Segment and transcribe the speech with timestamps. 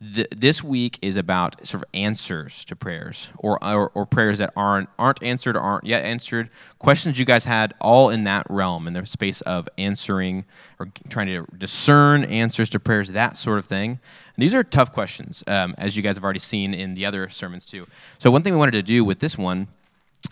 [0.00, 4.52] th- this week is about sort of answers to prayers or, or, or prayers that
[4.56, 6.50] aren't aren't answered or aren't yet answered.
[6.78, 10.44] Questions you guys had all in that realm in the space of answering
[10.78, 13.90] or trying to discern answers to prayers, that sort of thing.
[13.90, 17.28] And these are tough questions, um, as you guys have already seen in the other
[17.28, 17.86] sermons too.
[18.18, 19.68] So one thing we wanted to do with this one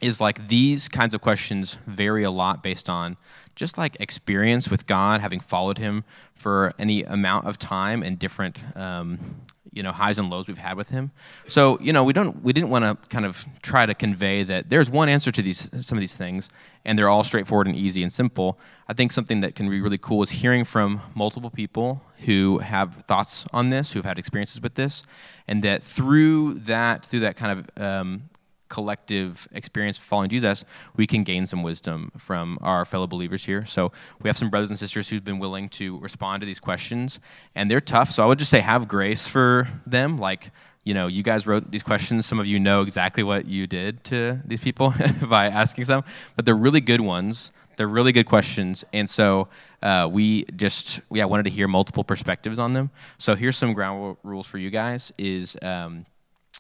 [0.01, 3.17] is like these kinds of questions vary a lot based on
[3.55, 6.05] just like experience with God, having followed Him
[6.35, 9.19] for any amount of time and different, um,
[9.73, 11.13] you know, highs and lows we've had with Him.
[11.49, 14.71] So, you know, we don't, we didn't want to kind of try to convey that
[14.71, 16.49] there's one answer to these, some of these things,
[16.85, 18.59] and they're all straightforward and easy and simple.
[18.89, 23.05] I think something that can be really cool is hearing from multiple people who have
[23.07, 25.03] thoughts on this, who've had experiences with this,
[25.47, 28.23] and that through that, through that kind of um,
[28.69, 30.65] collective experience following Jesus,
[30.97, 33.65] we can gain some wisdom from our fellow believers here.
[33.65, 37.21] So we have some brothers and sisters who've been willing to respond to these questions,
[37.55, 38.11] and they're tough.
[38.11, 40.19] So I would just say have grace for them.
[40.19, 40.51] Like,
[40.83, 42.27] you know, you guys wrote these questions.
[42.27, 44.93] Some of you know exactly what you did to these people
[45.29, 46.05] by asking some,
[46.37, 47.53] but they're really good ones.
[47.77, 49.49] They're really good questions, and so
[49.83, 52.91] uh, we just yeah wanted to hear multiple perspectives on them.
[53.19, 56.05] So here's some ground rules for you guys: is um,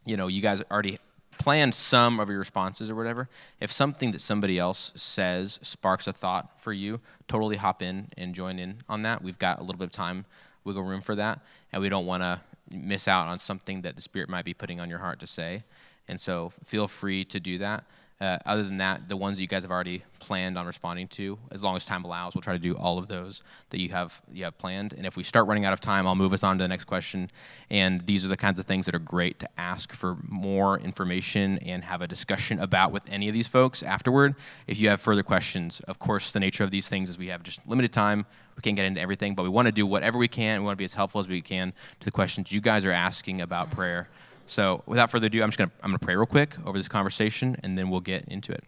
[0.05, 0.99] you know you guys already
[1.39, 3.29] plan some of your responses or whatever.
[3.61, 8.35] If something that somebody else says sparks a thought for you, totally hop in and
[8.35, 9.23] join in on that.
[9.23, 10.25] We've got a little bit of time,
[10.65, 11.41] wiggle room for that,
[11.73, 14.81] and we don't want to miss out on something that the Spirit might be putting
[14.81, 15.63] on your heart to say.
[16.09, 17.85] And so feel free to do that.
[18.25, 21.39] Uh, other than that, the ones that you guys have already planned on responding to,
[21.51, 24.23] as long as time allows, we'll try to do all of those that you have
[24.33, 24.95] you have planned.
[24.95, 26.85] And if we start running out of time, I'll move us on to the next
[26.85, 27.31] question.
[27.69, 31.59] And these are the kinds of things that are great to ask for more information
[31.59, 34.37] and have a discussion about with any of these folks afterward.
[34.67, 37.43] If you have further questions, of course, the nature of these things is we have
[37.43, 38.25] just limited time.
[38.57, 40.61] We can't get into everything, but we want to do whatever we can.
[40.61, 42.93] We want to be as helpful as we can to the questions you guys are
[42.93, 44.09] asking about prayer.
[44.47, 46.77] So, without further ado, I'm just going to I'm going to pray real quick over
[46.77, 48.65] this conversation, and then we'll get into it.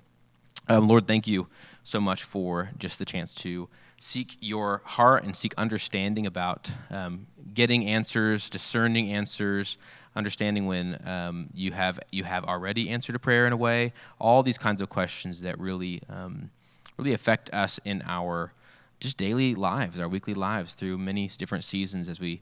[0.68, 1.46] Um, Lord, thank you
[1.82, 3.68] so much for just the chance to
[4.00, 9.78] seek your heart and seek understanding about um, getting answers, discerning answers,
[10.14, 13.92] understanding when um, you have you have already answered a prayer in a way.
[14.18, 16.50] All these kinds of questions that really um,
[16.96, 18.52] really affect us in our
[18.98, 22.40] just daily lives, our weekly lives, through many different seasons as we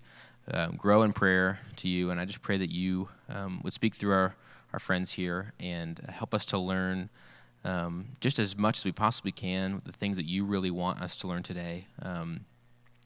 [0.53, 2.10] um, grow in prayer to you.
[2.10, 4.37] And I just pray that you um, would speak through our,
[4.72, 7.09] our friends here and help us to learn
[7.65, 11.16] um, just as much as we possibly can the things that you really want us
[11.19, 11.87] to learn today.
[12.03, 12.41] Um,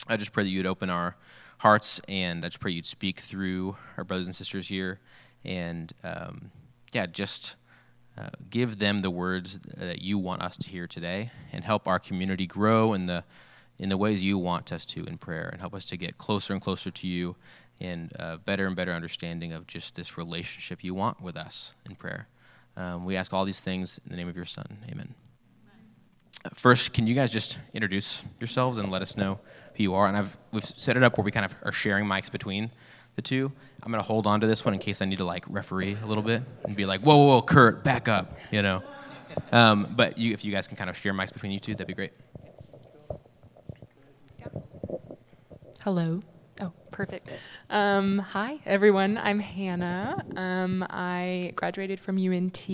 [0.09, 1.17] I just pray that you'd open our
[1.59, 5.01] hearts and I just pray you'd speak through our brothers and sisters here
[5.45, 6.51] and, um,
[6.93, 7.57] yeah, just.
[8.17, 12.01] Uh, give them the words that you want us to hear today and help our
[12.01, 13.23] community grow in the
[13.79, 16.53] in the ways you want us to in prayer and help us to get closer
[16.53, 17.37] and closer to you
[17.81, 21.95] and uh, better and better understanding of just this relationship you want with us in
[21.95, 22.27] prayer.
[22.77, 24.79] Um, we ask all these things in the name of your Son.
[24.91, 25.15] Amen.
[26.55, 29.41] First, can you guys just introduce yourselves and let us know
[29.75, 30.07] who you are?
[30.07, 32.71] And I've we've set it up where we kind of are sharing mics between
[33.17, 33.51] the two.
[33.83, 36.07] I'm gonna hold on to this one in case I need to like referee a
[36.07, 38.83] little bit and be like, "Whoa, whoa, whoa, Kurt, back up," you know.
[39.51, 41.87] Um, but you, if you guys can kind of share mics between you two, that'd
[41.87, 42.13] be great.
[45.89, 46.21] Hello.
[46.61, 47.31] Oh, perfect.
[47.71, 49.17] Um, hi, everyone.
[49.17, 50.23] I'm Hannah.
[50.37, 52.69] Um, I graduated from UNT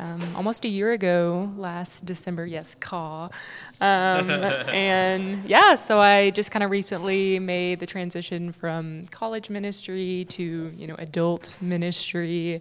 [0.00, 2.46] um, almost a year ago, last December.
[2.46, 3.28] Yes, CAW.
[3.80, 4.30] Um,
[4.74, 10.72] and yeah, so I just kind of recently made the transition from college ministry to
[10.76, 12.60] you know adult ministry.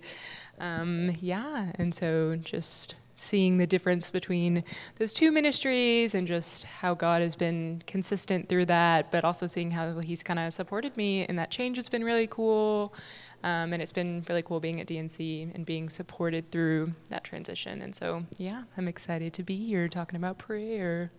[0.60, 4.64] Um, yeah, and so just seeing the difference between
[5.00, 9.72] those two ministries and just how God has been consistent through that, but also seeing
[9.72, 12.94] how He's kind of supported me, and that change has been really cool.
[13.44, 17.84] Um, and it's been really cool being at DNC and being supported through that transition.
[17.84, 21.12] And so, yeah, I'm excited to be here talking about prayer.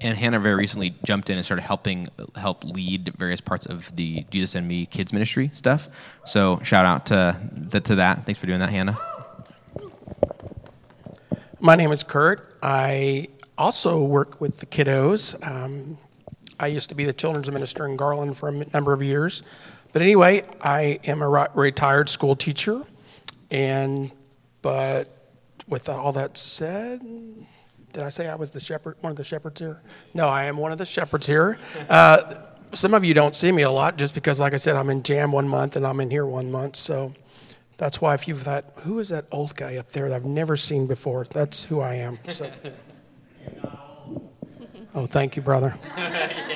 [0.00, 4.26] And Hannah very recently jumped in and started helping help lead various parts of the
[4.30, 5.88] Jesus and Me kids ministry stuff.
[6.26, 8.26] So shout out to, to that.
[8.26, 8.98] Thanks for doing that, Hannah.
[11.64, 12.58] My name is Kurt.
[12.62, 15.34] I also work with the kiddos.
[15.48, 15.96] Um,
[16.60, 19.42] I used to be the children's minister in Garland for a number of years.
[19.94, 22.82] But anyway, I am a retired school teacher.
[23.50, 24.12] And,
[24.60, 25.08] but
[25.66, 27.00] with all that said,
[27.94, 29.80] did I say I was the shepherd, one of the shepherds here?
[30.12, 31.58] No, I am one of the shepherds here.
[31.88, 32.42] Uh,
[32.74, 35.02] some of you don't see me a lot just because, like I said, I'm in
[35.02, 36.76] jam one month and I'm in here one month.
[36.76, 37.14] So
[37.76, 40.56] that's why if you've thought, who is that old guy up there that I've never
[40.56, 41.24] seen before?
[41.24, 42.18] That's who I am.
[42.28, 42.50] So.
[44.94, 45.76] oh, thank you, brother.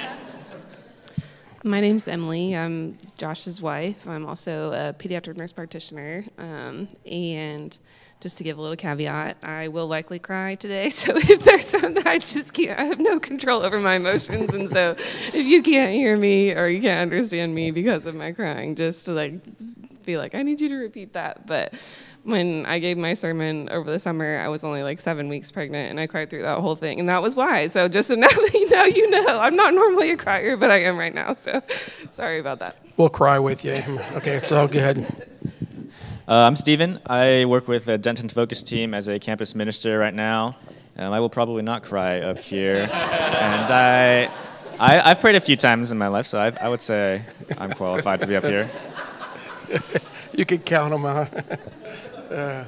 [1.65, 2.57] My name's Emily.
[2.57, 4.07] I'm Josh's wife.
[4.07, 6.25] I'm also a pediatric nurse practitioner.
[6.39, 7.77] Um, and
[8.21, 10.91] just to give a little caveat, I will likely cry today.
[10.99, 14.53] So if there's something, I just can't, I have no control over my emotions.
[14.53, 18.33] And so if you can't hear me or you can't understand me because of my
[18.33, 19.41] crying, just to like
[20.05, 21.47] be like, I need you to repeat that.
[21.47, 21.75] But
[22.25, 25.91] when I gave my sermon over the summer, I was only like seven weeks pregnant
[25.91, 26.99] and I cried through that whole thing.
[26.99, 27.69] And that was why.
[27.69, 29.39] So just so now that you know, you know.
[29.39, 31.35] I'm not normally a crier, but I am right now.
[31.35, 31.63] So
[32.11, 32.77] sorry about that.
[32.97, 33.83] We'll cry with you.
[34.15, 35.07] Okay, it's all good.
[36.29, 37.01] Uh, I'm Steven.
[37.07, 40.59] I work with the Denton Focus team as a campus minister right now.
[40.99, 42.83] Um, I will probably not cry up here.
[42.93, 44.31] and I,
[44.79, 47.23] I, have prayed a few times in my life, so I've, I would say
[47.57, 48.71] I'm qualified to be up here.
[50.35, 51.33] you can count them out.
[52.31, 52.65] Uh,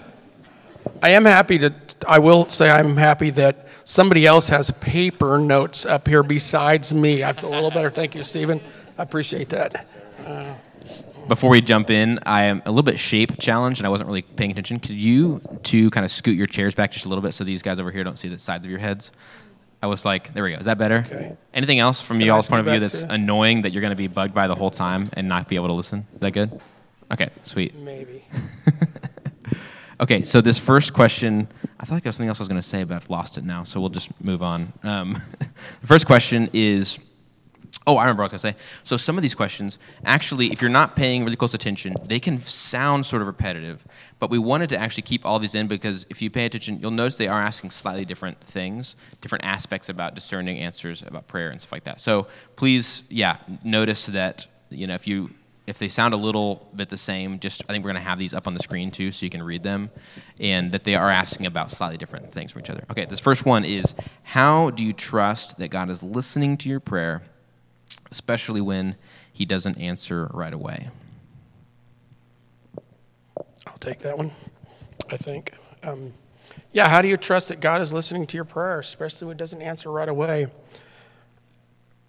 [1.02, 1.74] I am happy to,
[2.08, 7.22] I will say I'm happy that somebody else has paper notes up here besides me.
[7.22, 7.90] I feel a little better.
[7.90, 8.62] Thank you, Steven.
[8.96, 9.86] I appreciate that.
[10.24, 10.54] Uh,
[11.30, 14.22] Before we jump in, I am a little bit shape challenged and I wasn't really
[14.22, 14.80] paying attention.
[14.80, 17.62] Could you two kind of scoot your chairs back just a little bit so these
[17.62, 19.12] guys over here don't see the sides of your heads?
[19.80, 20.58] I was like, there we go.
[20.58, 21.04] Is that better?
[21.06, 21.36] Okay.
[21.54, 23.96] Anything else from Can y'all's point of view that's to- annoying that you're going to
[23.96, 26.04] be bugged by the whole time and not be able to listen?
[26.14, 26.60] Is that good?
[27.12, 27.76] Okay, sweet.
[27.76, 28.24] maybe.
[30.00, 31.46] Okay, so this first question,
[31.78, 33.36] I thought like there was something else I was going to say, but I've lost
[33.36, 34.72] it now, so we'll just move on.
[34.82, 35.20] Um,
[35.82, 36.98] the first question is
[37.90, 38.64] oh, I remember what I was going to say.
[38.84, 42.40] So, some of these questions, actually, if you're not paying really close attention, they can
[42.40, 43.84] sound sort of repetitive,
[44.18, 46.90] but we wanted to actually keep all these in because if you pay attention, you'll
[46.90, 51.60] notice they are asking slightly different things, different aspects about discerning answers about prayer and
[51.60, 52.00] stuff like that.
[52.00, 55.30] So, please, yeah, notice that, you know, if you
[55.70, 58.18] if they sound a little bit the same, just I think we're going to have
[58.18, 59.90] these up on the screen too, so you can read them,
[60.40, 62.84] and that they are asking about slightly different things from each other.
[62.90, 63.94] Okay, this first one is
[64.24, 67.22] how do you trust that God is listening to your prayer,
[68.10, 68.96] especially when
[69.32, 70.90] He doesn't answer right away?
[73.66, 74.32] I'll take that one,
[75.10, 75.54] I think.
[75.82, 76.12] Um,
[76.72, 79.38] yeah, how do you trust that God is listening to your prayer, especially when it
[79.38, 80.48] doesn't answer right away?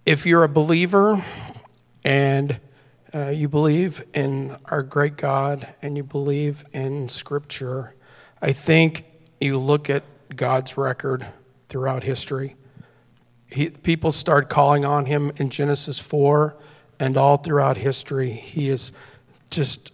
[0.05, 1.23] If you're a believer
[2.03, 2.59] and
[3.13, 7.93] uh, you believe in our great God and you believe in Scripture,
[8.41, 9.05] I think
[9.39, 10.03] you look at
[10.35, 11.27] God's record
[11.67, 12.55] throughout history.
[13.51, 16.55] He, people start calling on him in Genesis 4
[16.99, 18.31] and all throughout history.
[18.31, 18.91] He is
[19.49, 19.91] just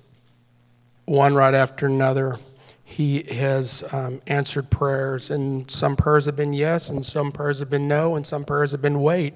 [1.06, 2.38] one right after another.
[2.84, 7.70] He has um, answered prayers, and some prayers have been yes, and some prayers have
[7.70, 9.36] been no, and some prayers have been wait.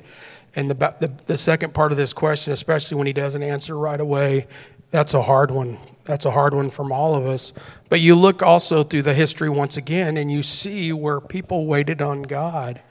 [0.56, 4.00] And the, the, the second part of this question, especially when he doesn't answer right
[4.00, 4.48] away,
[4.92, 5.80] that's a hard one.
[6.06, 7.54] That's a hard one from all of us.
[7.90, 12.02] But you look also through the history once again, and you see where people waited
[12.02, 12.82] on God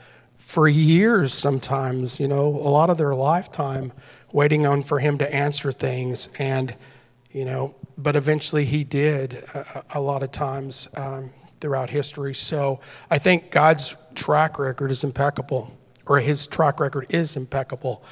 [0.50, 3.92] for years sometimes, you know, a lot of their lifetime
[4.32, 6.28] waiting on for him to answer things.
[6.40, 6.74] And,
[7.30, 11.30] you know, but eventually he did a, a lot of times um,
[11.60, 12.34] throughout history.
[12.34, 15.70] So I think God's track record is impeccable,
[16.04, 18.02] or his track record is impeccable.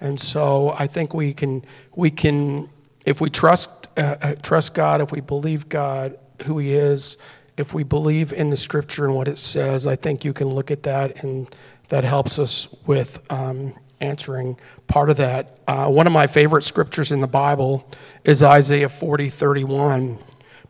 [0.00, 1.64] And so I think we can,
[1.96, 2.70] we can
[3.04, 7.16] if we trust, uh, uh, trust God, if we believe God, who he is,
[7.56, 10.70] if we believe in the scripture and what it says, I think you can look
[10.70, 11.52] at that and
[11.88, 15.58] that helps us with um, answering part of that.
[15.66, 17.88] Uh, one of my favorite scriptures in the Bible
[18.24, 20.18] is Isaiah 40 31.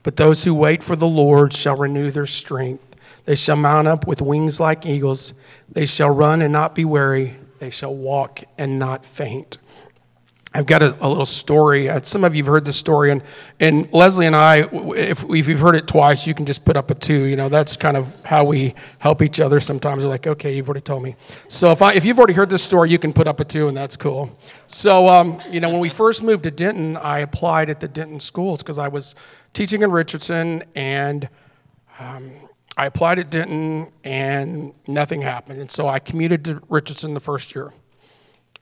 [0.03, 2.85] But those who wait for the Lord shall renew their strength.
[3.25, 5.35] They shall mount up with wings like eagles.
[5.71, 7.35] They shall run and not be weary.
[7.59, 9.59] They shall walk and not faint.
[10.55, 11.91] I've got a, a little story.
[11.91, 13.23] Uh, some of you have heard this story, and,
[13.61, 14.61] and Leslie and I,
[14.97, 17.25] if, if you've heard it twice, you can just put up a two.
[17.25, 19.61] You know, that's kind of how we help each other.
[19.61, 21.17] Sometimes we're like, okay, you've already told me.
[21.49, 23.69] So if, I, if you've already heard this story, you can put up a two,
[23.69, 24.39] and that's cool.
[24.67, 28.19] So, um, you know, when we first moved to Denton, I applied at the Denton
[28.19, 29.15] schools because I was
[29.53, 31.29] teaching in Richardson, and
[31.99, 32.33] um,
[32.75, 35.61] I applied at Denton, and nothing happened.
[35.61, 37.75] And so I commuted to Richardson the first year.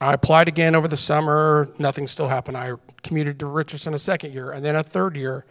[0.01, 1.69] I applied again over the summer.
[1.79, 2.57] Nothing still happened.
[2.57, 2.73] I
[3.03, 5.47] commuted to Richardson a second year and then a third year.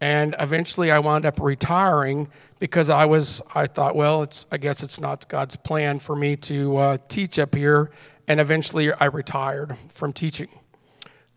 [0.00, 2.28] And eventually I wound up retiring
[2.60, 6.36] because I was, I thought, well, it's, I guess it's not God's plan for me
[6.36, 7.90] to uh, teach up here.
[8.28, 10.48] And eventually I retired from teaching.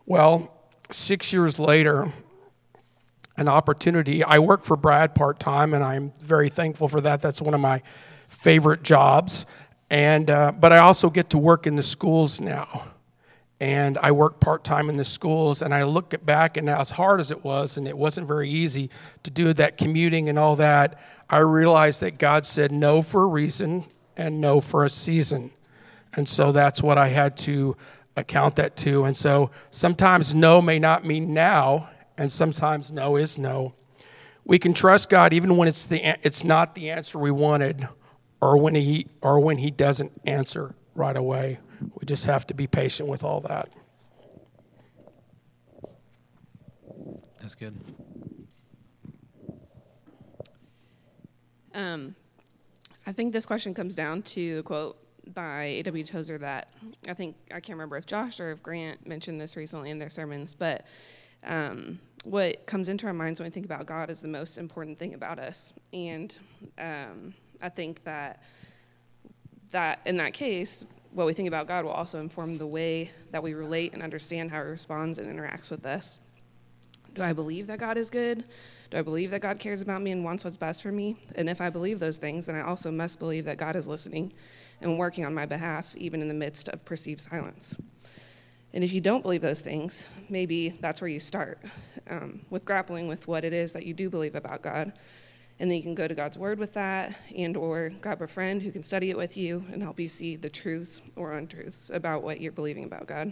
[0.05, 0.53] Well,
[0.91, 2.11] six years later,
[3.37, 7.21] an opportunity, I work for Brad part time and I'm very thankful for that.
[7.21, 7.81] That's one of my
[8.27, 9.45] favorite jobs.
[9.91, 12.85] And, uh, but I also get to work in the schools now.
[13.59, 17.19] And I work part time in the schools, and I look back, and as hard
[17.19, 18.89] as it was, and it wasn't very easy
[19.21, 23.27] to do that commuting and all that, I realized that God said no for a
[23.27, 23.83] reason
[24.17, 25.51] and no for a season.
[26.15, 27.75] And so that's what I had to
[28.15, 29.03] account that to.
[29.03, 33.73] And so sometimes no may not mean now, and sometimes no is no.
[34.45, 37.87] We can trust God even when it's the it's not the answer we wanted,
[38.41, 41.59] or when he or when he doesn't answer right away.
[41.81, 43.69] We just have to be patient with all that.
[47.39, 47.73] That's good.
[51.73, 52.15] Um,
[53.07, 54.97] I think this question comes down to the quote
[55.33, 56.03] by A.W.
[56.03, 56.69] Tozer that
[57.07, 60.09] I think I can't remember if Josh or if Grant mentioned this recently in their
[60.09, 60.85] sermons, but
[61.43, 64.99] um, what comes into our minds when we think about God is the most important
[64.99, 66.37] thing about us, and
[66.77, 68.41] um, I think that
[69.71, 73.41] that in that case, what we think about God will also inform the way that
[73.41, 76.19] we relate and understand how He responds and interacts with us.
[77.13, 78.45] Do I believe that God is good?
[78.89, 81.17] Do I believe that God cares about me and wants what's best for me?
[81.35, 84.31] And if I believe those things, then I also must believe that God is listening
[84.79, 87.75] and working on my behalf, even in the midst of perceived silence.
[88.73, 91.59] And if you don't believe those things, maybe that's where you start
[92.09, 94.93] um, with grappling with what it is that you do believe about God.
[95.61, 98.59] And then you can go to God's word with that and or grab a friend
[98.59, 102.23] who can study it with you and help you see the truths or untruths about
[102.23, 103.31] what you're believing about God.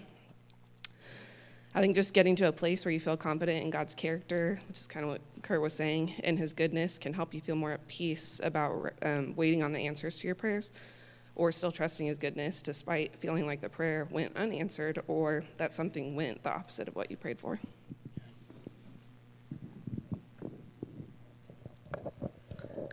[1.74, 4.78] I think just getting to a place where you feel confident in God's character, which
[4.78, 7.72] is kind of what Kurt was saying, and his goodness can help you feel more
[7.72, 10.72] at peace about um, waiting on the answers to your prayers
[11.34, 16.16] or still trusting his goodness despite feeling like the prayer went unanswered or that something
[16.16, 17.60] went the opposite of what you prayed for.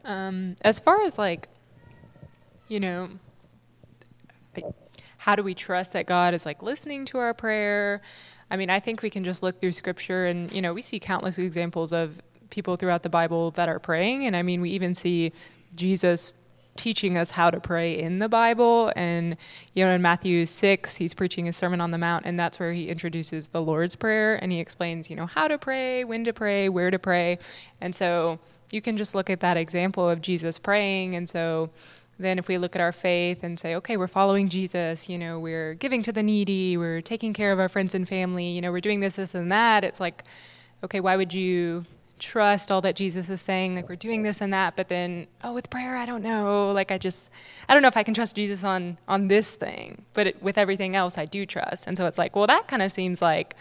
[0.06, 1.48] Um, as far as like,
[2.68, 3.10] you know,
[5.18, 8.00] how do we trust that God is like listening to our prayer?
[8.48, 11.00] I mean, I think we can just look through scripture and, you know, we see
[11.00, 12.20] countless examples of
[12.50, 14.24] people throughout the Bible that are praying.
[14.24, 15.32] And I mean, we even see
[15.74, 16.32] Jesus
[16.76, 18.92] teaching us how to pray in the Bible.
[18.94, 19.36] And,
[19.74, 22.72] you know, in Matthew 6, he's preaching his Sermon on the Mount, and that's where
[22.72, 26.32] he introduces the Lord's Prayer and he explains, you know, how to pray, when to
[26.32, 27.38] pray, where to pray.
[27.80, 28.38] And so
[28.70, 31.14] you can just look at that example of Jesus praying.
[31.14, 31.70] And so,
[32.18, 35.38] then if we look at our faith and say okay we're following jesus you know
[35.38, 38.72] we're giving to the needy we're taking care of our friends and family you know
[38.72, 40.24] we're doing this this and that it's like
[40.82, 41.84] okay why would you
[42.18, 43.74] trust all that jesus is saying?
[43.74, 46.72] Like we're doing this and that but then oh with prayer i don't know.
[46.72, 47.30] Like i just
[47.68, 50.56] i don't know if i can trust jesus on on this thing but it, with
[50.56, 51.86] everything else i do trust.
[51.86, 53.54] And so it's like well that kind of seems like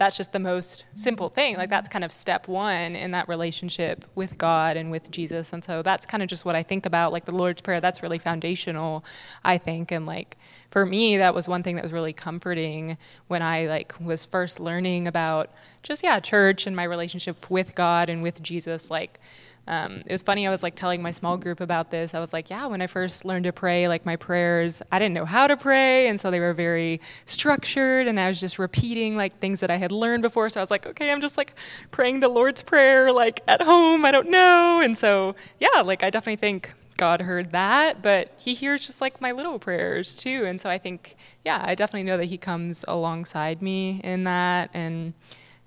[0.00, 1.58] that's just the most simple thing.
[1.58, 5.52] Like that's kind of step one in that relationship with God and with Jesus.
[5.52, 7.12] And so that's kind of just what I think about.
[7.12, 9.04] Like the Lord's Prayer, that's really foundational,
[9.44, 9.92] I think.
[9.92, 10.38] And like
[10.70, 12.96] for me, that was one thing that was really comforting
[13.28, 15.50] when I like was first learning about
[15.82, 18.90] just yeah, church and my relationship with God and with Jesus.
[18.90, 19.20] Like
[19.66, 20.46] um, it was funny.
[20.46, 22.14] I was like telling my small group about this.
[22.14, 25.14] I was like, yeah, when I first learned to pray, like my prayers, I didn't
[25.14, 29.16] know how to pray, and so they were very structured, and I was just repeating
[29.16, 30.48] like things that I had learned before.
[30.50, 31.54] So I was like, okay, I'm just like
[31.90, 34.04] praying the Lord's prayer like at home.
[34.04, 38.54] I don't know, and so yeah, like I definitely think God heard that, but He
[38.54, 40.44] hears just like my little prayers too.
[40.44, 44.70] And so I think, yeah, I definitely know that He comes alongside me in that,
[44.74, 45.14] and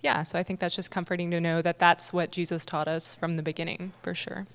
[0.04, 3.16] yeah, so I think that's just comforting to know that that's what Jesus taught us
[3.16, 4.46] from the beginning, for sure.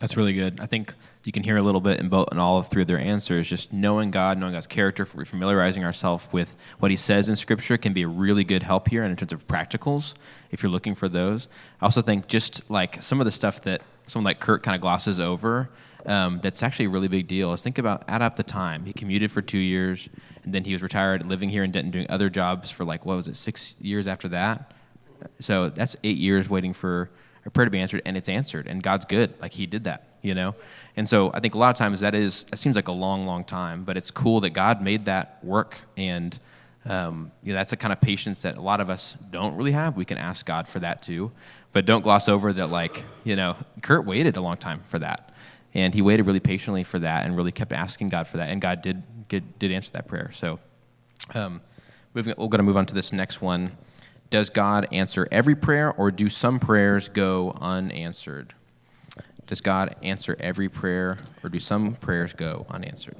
[0.00, 0.60] That's really good.
[0.60, 2.88] I think you can hear a little bit in both in all of three of
[2.88, 3.48] their answers.
[3.48, 7.92] Just knowing God, knowing God's character, familiarizing ourselves with what He says in Scripture can
[7.92, 9.02] be a really good help here.
[9.02, 10.14] And in terms of practicals,
[10.50, 11.48] if you're looking for those,
[11.80, 14.80] I also think just like some of the stuff that someone like Kurt kind of
[14.80, 15.68] glosses over,
[16.06, 17.52] um, that's actually a really big deal.
[17.52, 20.08] Is think about add up the time he commuted for two years
[20.44, 23.16] and then he was retired, living here in Denton, doing other jobs for like what
[23.16, 24.72] was it, six years after that.
[25.38, 27.10] So that's eight years waiting for
[27.44, 29.34] a prayer to be answered, and it's answered, and God's good.
[29.40, 30.54] Like He did that, you know.
[30.96, 33.26] And so I think a lot of times that is that seems like a long,
[33.26, 36.38] long time, but it's cool that God made that work, and
[36.86, 39.72] um, you know that's the kind of patience that a lot of us don't really
[39.72, 39.96] have.
[39.96, 41.30] We can ask God for that too,
[41.72, 42.68] but don't gloss over that.
[42.68, 45.32] Like you know, Kurt waited a long time for that,
[45.74, 48.60] and he waited really patiently for that, and really kept asking God for that, and
[48.60, 50.30] God did did, did answer that prayer.
[50.34, 50.58] So,
[51.34, 51.62] um,
[52.14, 53.78] moving, we're going to move on to this next one.
[54.28, 58.54] Does God answer every prayer, or do some prayers go unanswered?
[59.46, 63.16] Does God answer every prayer, or do some prayers go unanswered?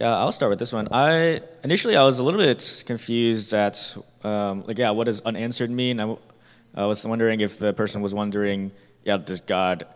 [0.00, 0.88] Yeah, I'll start with this one.
[0.90, 5.70] I initially I was a little bit confused at um, like yeah, what does unanswered
[5.70, 6.00] mean?
[6.00, 6.16] I,
[6.74, 8.72] I was wondering if the person was wondering,
[9.04, 9.86] yeah, does God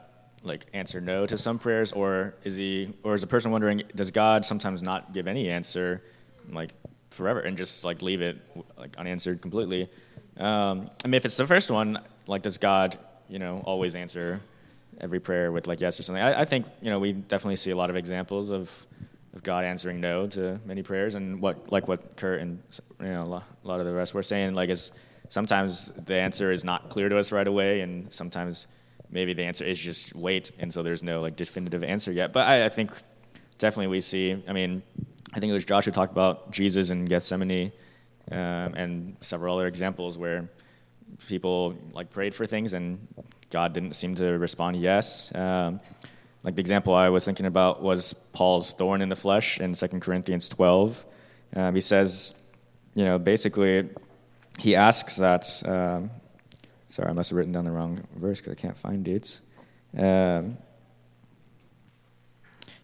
[0.42, 4.10] like answer no to some prayers, or is he, or is a person wondering, does
[4.10, 6.02] God sometimes not give any answer,
[6.50, 6.70] like
[7.10, 8.38] forever, and just like leave it
[8.78, 9.88] like unanswered completely?
[10.36, 14.40] Um, I mean, if it's the first one, like does God, you know, always answer
[15.00, 16.22] every prayer with like yes or something?
[16.22, 18.86] I, I think you know we definitely see a lot of examples of
[19.34, 22.62] of God answering no to many prayers, and what like what Kurt and
[23.00, 24.92] you know a lot of the rest were saying, like is
[25.28, 28.66] sometimes the answer is not clear to us right away, and sometimes
[29.10, 32.32] maybe the answer is just wait, and so there's no like definitive answer yet.
[32.32, 32.90] But I, I think
[33.58, 34.42] definitely we see.
[34.48, 34.82] I mean,
[35.32, 37.72] I think it was Josh who talked about Jesus in Gethsemane,
[38.30, 40.48] um, and several other examples where
[41.28, 43.06] people like prayed for things and
[43.50, 45.34] God didn't seem to respond yes.
[45.34, 45.80] Um,
[46.42, 49.88] like the example I was thinking about was Paul's thorn in the flesh in 2
[50.00, 51.04] Corinthians 12.
[51.54, 52.34] Um, he says,
[52.94, 53.88] you know, basically,
[54.58, 55.62] he asks that.
[55.64, 56.10] Um,
[56.88, 59.42] sorry, I must have written down the wrong verse because I can't find dates.
[59.96, 60.58] Um,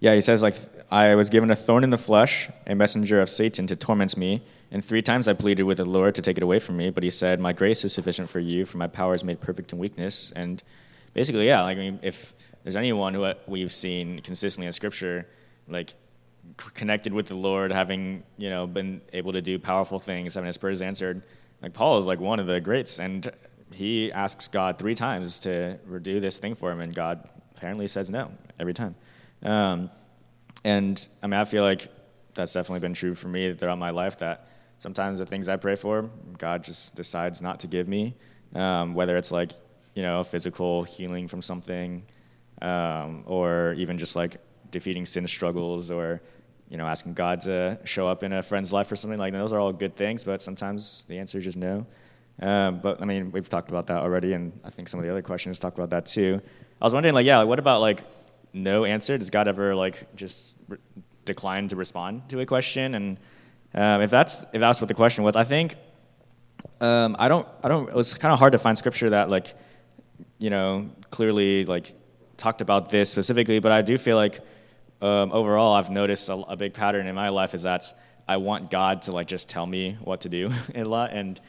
[0.00, 0.56] yeah, he says, like,
[0.90, 4.42] I was given a thorn in the flesh, a messenger of Satan to torment me.
[4.70, 7.02] And three times I pleaded with the Lord to take it away from me, but
[7.02, 9.78] he said, My grace is sufficient for you, for my power is made perfect in
[9.78, 10.32] weakness.
[10.34, 10.62] And
[11.14, 15.26] basically, yeah, like, I mean, if there's anyone who we've seen consistently in Scripture,
[15.68, 15.94] like
[16.74, 20.56] connected with the Lord, having you know been able to do powerful things, having his
[20.56, 21.24] prayers answered,
[21.62, 23.30] like Paul is like one of the greats, and
[23.72, 28.10] he asks God three times to do this thing for him, and God apparently says
[28.10, 28.94] no every time.
[29.42, 29.90] Um,
[30.64, 31.88] and I mean, I feel like
[32.34, 34.18] that's definitely been true for me throughout my life.
[34.18, 38.14] That sometimes the things I pray for, God just decides not to give me,
[38.54, 39.52] um, whether it's like
[39.94, 42.02] you know physical healing from something
[42.62, 44.36] um, or even just like
[44.70, 46.22] defeating sin struggles or
[46.72, 49.52] you know asking God to show up in a friend's life or something like those
[49.52, 51.86] are all good things, but sometimes the answer is just no.
[52.40, 55.12] Um, but I mean, we've talked about that already, and I think some of the
[55.12, 56.40] other questions talk about that too.
[56.80, 58.02] I was wondering, like, yeah, what about like
[58.54, 59.18] no answer?
[59.18, 60.78] Does God ever like just re-
[61.26, 62.94] decline to respond to a question?
[62.94, 63.20] And
[63.74, 65.74] um, if that's if that's what the question was, I think
[66.80, 67.86] um, I don't I don't.
[67.86, 69.54] It was kind of hard to find scripture that like
[70.38, 71.92] you know clearly like
[72.38, 74.40] talked about this specifically, but I do feel like
[75.02, 77.92] um, overall I've noticed a, a, big pattern in my life is that
[78.28, 81.40] I want God to like just tell me what to do a lot, and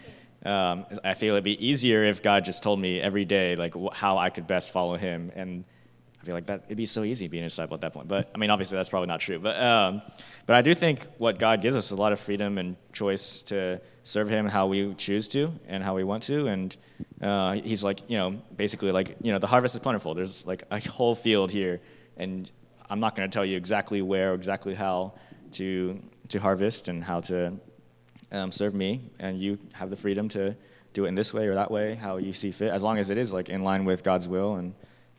[0.43, 3.93] um, I feel it'd be easier if God just told me every day like wh-
[3.93, 5.63] how I could best follow Him, and
[6.21, 8.07] I feel like that it'd be so easy being a disciple at that point.
[8.07, 9.37] But I mean, obviously that's probably not true.
[9.37, 10.01] But um,
[10.47, 13.79] but I do think what God gives us a lot of freedom and choice to
[14.01, 16.75] serve Him how we choose to and how we want to, and
[17.21, 20.15] uh, he's like, you know, basically like, you know, the harvest is plentiful.
[20.15, 21.81] There's like a whole field here,
[22.17, 22.51] and
[22.89, 25.13] I'm not going to tell you exactly where, exactly how
[25.53, 27.53] to to harvest and how to
[28.31, 30.55] um, serve me, and you have the freedom to
[30.93, 33.09] do it in this way or that way, how you see fit, as long as
[33.09, 34.55] it is like in line with God's will.
[34.55, 34.73] And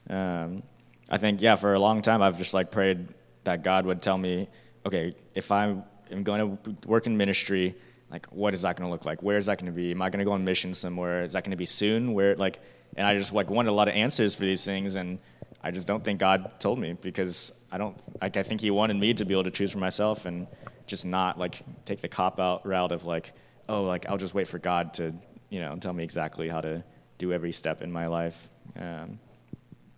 [0.08, 0.62] um,
[1.10, 3.08] I think, yeah, for a long time, I've just like prayed
[3.44, 4.48] that God would tell me,
[4.86, 7.74] okay, if I'm, I'm going to work in ministry
[8.10, 9.22] like what is that going to look like?
[9.22, 9.90] Where is that going to be?
[9.90, 11.24] Am i going to go on mission somewhere?
[11.24, 12.12] Is that going to be soon?
[12.12, 12.60] Where like
[12.96, 15.18] and i just like wanted a lot of answers for these things and
[15.64, 18.94] i just don't think god told me because i don't like i think he wanted
[18.94, 20.46] me to be able to choose for myself and
[20.86, 23.32] just not like take the cop out route of like
[23.68, 25.12] oh like i'll just wait for god to
[25.50, 26.84] you know tell me exactly how to
[27.18, 28.48] do every step in my life.
[28.78, 29.18] Um,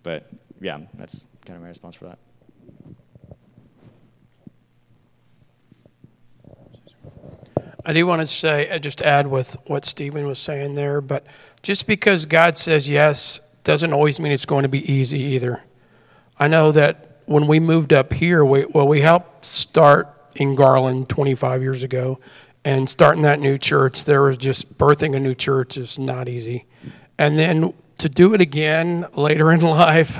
[0.03, 0.29] but
[0.61, 2.19] yeah that's kind of my response for that.
[7.89, 11.25] I do want to say, uh, just add with what Steven was saying there, but
[11.63, 15.65] just because God says yes doesn't always mean it's going to be easy either.
[16.39, 21.09] I know that when we moved up here, we, well, we helped start in Garland
[21.09, 22.21] 25 years ago,
[22.65, 26.65] and starting that new church, there was just birthing a new church is not easy.
[27.19, 30.17] And then to do it again later in life,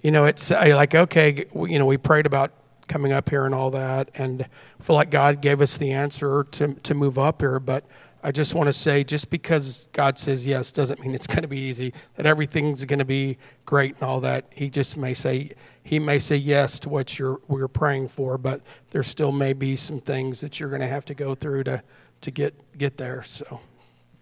[0.00, 2.50] you know, it's like, okay, you know, we prayed about
[2.88, 4.10] coming up here and all that.
[4.16, 7.60] And I feel like God gave us the answer to, to move up here.
[7.60, 7.84] But
[8.24, 11.48] I just want to say just because God says yes doesn't mean it's going to
[11.48, 14.46] be easy, that everything's going to be great and all that.
[14.50, 15.50] He just may say,
[15.82, 19.74] He may say yes to what you're, we're praying for, but there still may be
[19.74, 21.82] some things that you're going to have to go through to,
[22.20, 23.24] to get, get there.
[23.24, 23.60] So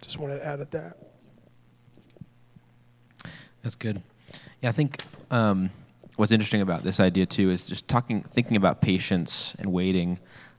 [0.00, 0.96] just wanted to add at that.
[3.62, 4.02] That's good.
[4.62, 5.70] Yeah, I think um,
[6.16, 10.18] what's interesting about this idea too is just talking, thinking about patience and waiting.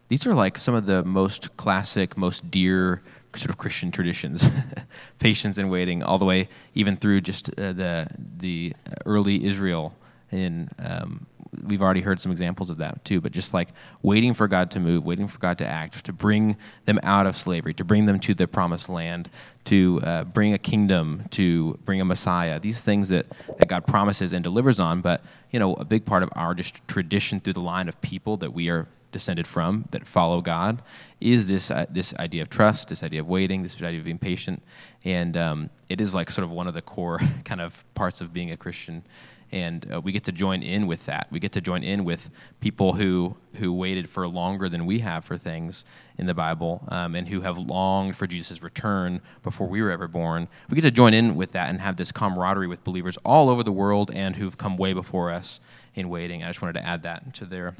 [0.10, 3.01] These are like some of the most classic, most dear
[3.36, 4.46] sort of Christian traditions,
[5.20, 8.74] patience and waiting, all the way even through just uh, the the
[9.06, 9.96] early Israel
[10.32, 11.28] in um,
[11.65, 13.70] we've already heard some examples of that too, but just like
[14.02, 17.38] waiting for God to move, waiting for God to act, to bring them out of
[17.38, 19.30] slavery, to bring them to the promised land,
[19.65, 22.60] to uh, bring a kingdom, to bring a Messiah.
[22.60, 26.24] These things that, that God promises and delivers on, but you know, a big part
[26.24, 30.08] of our just tradition through the line of people that we are descended from that
[30.08, 30.82] follow God
[31.19, 34.17] is this uh, this idea of trust, this idea of waiting, this idea of being
[34.17, 34.63] patient,
[35.04, 38.34] and um, it is like sort of one of the core kind of parts of
[38.34, 39.04] being a Christian
[39.52, 41.28] and uh, we get to join in with that.
[41.30, 45.26] We get to join in with people who who waited for longer than we have
[45.26, 45.84] for things
[46.17, 50.08] in the Bible, um, and who have longed for Jesus' return before we were ever
[50.08, 50.47] born.
[50.69, 53.63] We get to join in with that and have this camaraderie with believers all over
[53.63, 55.60] the world and who've come way before us
[55.95, 56.43] in waiting.
[56.43, 57.76] I just wanted to add that to there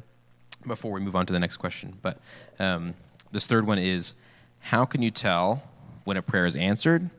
[0.66, 1.98] before we move on to the next question.
[2.02, 2.18] But
[2.58, 2.94] um,
[3.30, 4.14] this third one is,
[4.60, 5.62] how can you tell
[6.04, 7.10] when a prayer is answered?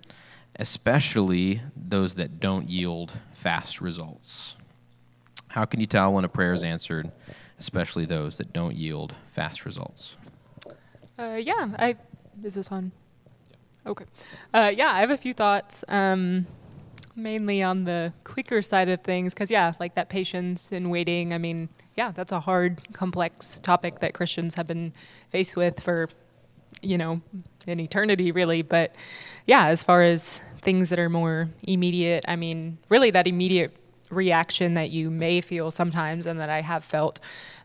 [0.57, 4.55] especially those that don't yield fast results.
[5.49, 7.11] How can you tell when a prayer is answered,
[7.59, 10.17] especially those that don't yield fast results?
[11.17, 11.95] Uh, yeah, I
[12.43, 12.91] is this on?
[13.85, 14.05] Okay.
[14.53, 16.47] Uh, yeah, I have a few thoughts, um,
[17.15, 21.33] mainly on the quicker side of things, because yeah, like that patience and waiting.
[21.33, 24.93] I mean, yeah, that's a hard, complex topic that Christians have been
[25.29, 26.09] faced with for,
[26.81, 27.21] you know,
[27.67, 28.61] in eternity, really.
[28.61, 28.95] But
[29.45, 33.75] yeah, as far as things that are more immediate, I mean, really that immediate
[34.09, 37.19] reaction that you may feel sometimes and that I have felt.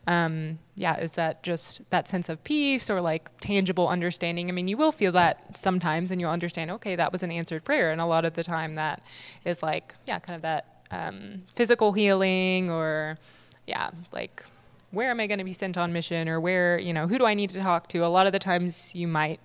[0.06, 4.48] Um, yeah, is that just that sense of peace or like tangible understanding?
[4.48, 7.64] I mean, you will feel that sometimes and you'll understand, okay, that was an answered
[7.64, 7.90] prayer.
[7.90, 9.02] And a lot of the time that
[9.44, 13.18] is like, yeah, kind of that um, physical healing or,
[13.66, 14.44] yeah, like
[14.90, 17.26] where am I going to be sent on mission or where, you know, who do
[17.26, 17.98] I need to talk to?
[17.98, 19.40] A lot of the times you might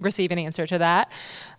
[0.00, 1.10] receive an answer to that.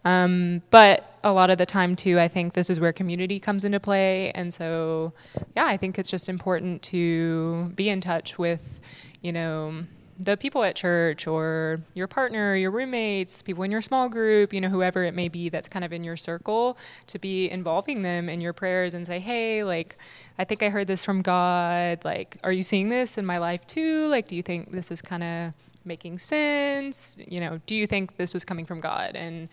[0.06, 3.64] Um, but a lot of the time, too, I think this is where community comes
[3.64, 4.32] into play.
[4.32, 5.14] And so,
[5.56, 8.80] yeah, I think it's just important to be in touch with,
[9.22, 9.84] you know,
[10.20, 14.60] the people at church or your partner, your roommates, people in your small group, you
[14.60, 18.28] know, whoever it may be that's kind of in your circle, to be involving them
[18.28, 19.96] in your prayers and say, hey, like,
[20.40, 22.00] I think I heard this from God.
[22.04, 24.08] Like, are you seeing this in my life too?
[24.10, 25.54] Like, do you think this is kind of
[25.88, 27.18] making sense?
[27.20, 29.16] You know, do you think this was coming from God?
[29.16, 29.50] And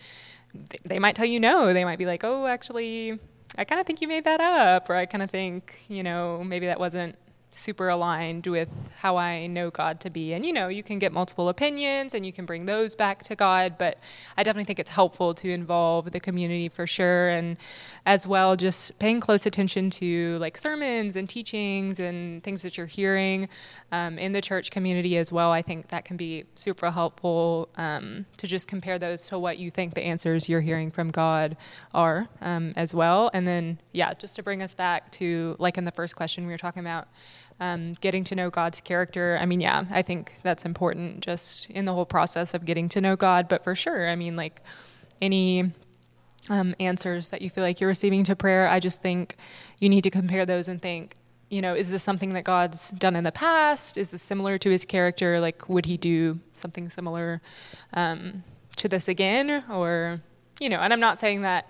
[0.69, 1.73] th- they might tell you no.
[1.73, 3.19] They might be like, oh, actually,
[3.57, 6.43] I kind of think you made that up, or I kind of think, you know,
[6.43, 7.15] maybe that wasn't
[7.55, 10.33] super aligned with how I know God to be.
[10.33, 13.35] And you know, you can get multiple opinions and you can bring those back to
[13.35, 13.97] God, but
[14.37, 17.29] I definitely think it's helpful to involve the community for sure.
[17.29, 17.57] And
[18.05, 22.85] as well, just paying close attention to like sermons and teachings and things that you're
[22.85, 23.47] hearing
[23.91, 25.51] um, in the church community as well.
[25.51, 29.71] I think that can be super helpful um, to just compare those to what you
[29.71, 31.55] think the answers you're hearing from God
[31.93, 33.31] are um, as well.
[33.33, 36.51] And then, yeah, just to bring us back to like in the first question we
[36.51, 37.07] were talking about
[37.59, 39.37] um, getting to know God's character.
[39.39, 43.01] I mean, yeah, I think that's important just in the whole process of getting to
[43.01, 43.47] know God.
[43.47, 44.61] But for sure, I mean, like
[45.21, 45.71] any
[46.49, 49.35] um, answers that you feel like you're receiving to prayer, I just think
[49.79, 51.15] you need to compare those and think,
[51.49, 53.97] you know, is this something that God's done in the past?
[53.97, 55.39] Is this similar to his character?
[55.39, 57.41] Like, would he do something similar
[57.93, 58.43] um,
[58.77, 59.63] to this again?
[59.71, 60.21] Or,
[60.59, 61.69] you know, and I'm not saying that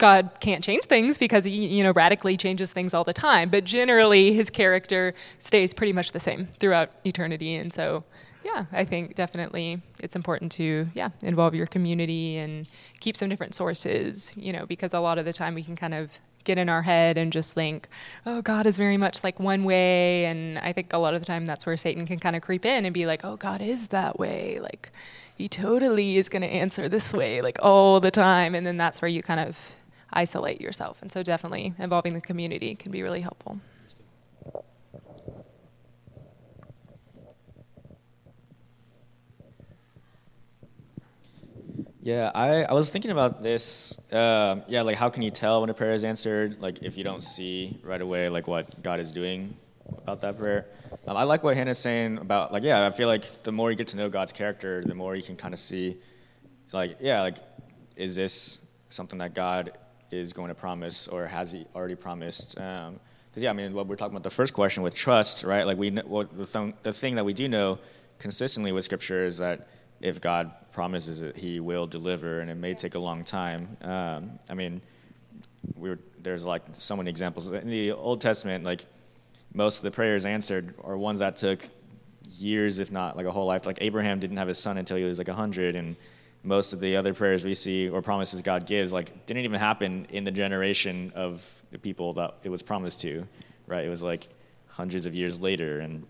[0.00, 3.50] God can't change things because he, you know, radically changes things all the time.
[3.50, 7.54] But generally, his character stays pretty much the same throughout eternity.
[7.54, 8.02] And so,
[8.44, 12.66] yeah, I think definitely it's important to, yeah, involve your community and
[12.98, 15.94] keep some different sources, you know, because a lot of the time we can kind
[15.94, 17.86] of get in our head and just think,
[18.24, 20.24] oh, God is very much like one way.
[20.24, 22.64] And I think a lot of the time that's where Satan can kind of creep
[22.64, 24.58] in and be like, oh, God is that way.
[24.58, 24.90] Like,
[25.36, 28.54] he totally is going to answer this way, like all the time.
[28.54, 29.58] And then that's where you kind of
[30.12, 31.00] isolate yourself.
[31.02, 33.60] And so, definitely involving the community can be really helpful.
[42.02, 43.98] Yeah, I, I was thinking about this.
[44.10, 46.56] Uh, yeah, like how can you tell when a prayer is answered?
[46.58, 49.54] Like if you don't see right away like what God is doing
[49.98, 50.66] about that prayer.
[51.06, 52.86] Um, I like what Hannah's saying about like yeah.
[52.86, 55.36] I feel like the more you get to know God's character, the more you can
[55.36, 55.98] kind of see,
[56.72, 57.36] like yeah, like
[57.96, 59.72] is this something that God
[60.10, 62.54] is going to promise or has he already promised?
[62.54, 63.00] Because um,
[63.36, 65.66] yeah, I mean, what we're talking about the first question with trust, right?
[65.66, 67.78] Like we, well, the, th- the thing that we do know
[68.18, 69.68] consistently with Scripture is that
[70.00, 73.76] if God promises it, He will deliver, and it may take a long time.
[73.82, 74.80] Um, I mean,
[75.76, 78.64] we there's like so many examples in the Old Testament.
[78.64, 78.84] Like
[79.52, 81.60] most of the prayers answered are ones that took
[82.28, 83.66] years, if not like a whole life.
[83.66, 85.96] Like Abraham didn't have his son until he was like hundred, and
[86.42, 90.06] most of the other prayers we see or promises God gives like didn't even happen
[90.10, 93.26] in the generation of the people that it was promised to,
[93.66, 93.84] right?
[93.84, 94.28] It was like
[94.66, 96.06] hundreds of years later, and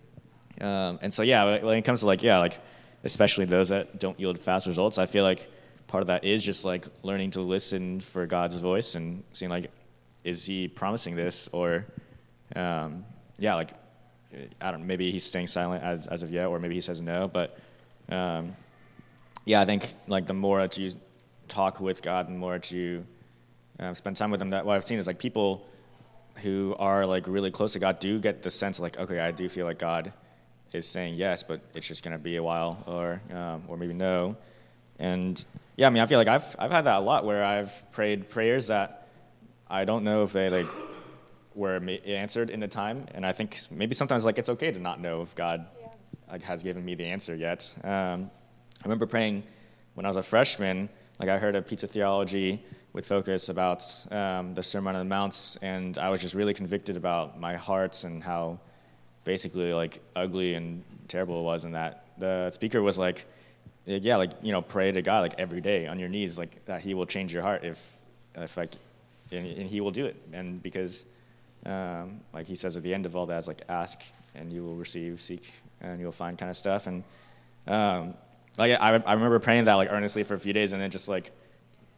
[0.61, 2.59] um, and so yeah, when it comes to like yeah, like
[3.03, 5.49] especially those that don't yield fast results, I feel like
[5.87, 9.69] part of that is just like learning to listen for God's voice and seeing like,
[10.23, 11.85] is He promising this or,
[12.55, 13.03] um,
[13.37, 13.71] yeah, like
[14.61, 17.27] I don't maybe He's staying silent as as of yet, or maybe He says no,
[17.27, 17.59] but.
[18.09, 18.55] Um,
[19.45, 20.91] yeah, I think like the more that you
[21.47, 23.05] talk with God, the more that you
[23.79, 25.67] uh, spend time with Him, that what I've seen is like people
[26.35, 29.49] who are like really close to God do get the sense like, okay, I do
[29.49, 30.13] feel like God
[30.71, 34.37] is saying yes, but it's just gonna be a while, or um, or maybe no.
[34.99, 35.43] And
[35.75, 38.29] yeah, I mean, I feel like I've I've had that a lot where I've prayed
[38.29, 39.07] prayers that
[39.69, 40.67] I don't know if they like
[41.55, 45.01] were answered in the time, and I think maybe sometimes like it's okay to not
[45.01, 45.65] know if God
[46.29, 47.75] like has given me the answer yet.
[47.83, 48.31] Um,
[48.81, 49.43] I remember praying
[49.93, 50.89] when I was a freshman.
[51.19, 55.55] Like I heard a pizza theology with focus about um, the Sermon on the Mounts,
[55.61, 58.59] and I was just really convicted about my heart and how
[59.23, 63.27] basically like ugly and terrible it was, and that the speaker was like,
[63.85, 66.81] yeah, like you know, pray to God like every day on your knees, like that
[66.81, 67.97] He will change your heart if,
[68.33, 68.71] if like,
[69.31, 71.05] and, and He will do it, and because,
[71.67, 74.01] um, like He says at the end of all that is like ask
[74.33, 77.03] and you will receive, seek and you'll find kind of stuff, and
[77.67, 78.15] um,
[78.57, 81.07] like I, I remember praying that like earnestly for a few days, and then just
[81.07, 81.31] like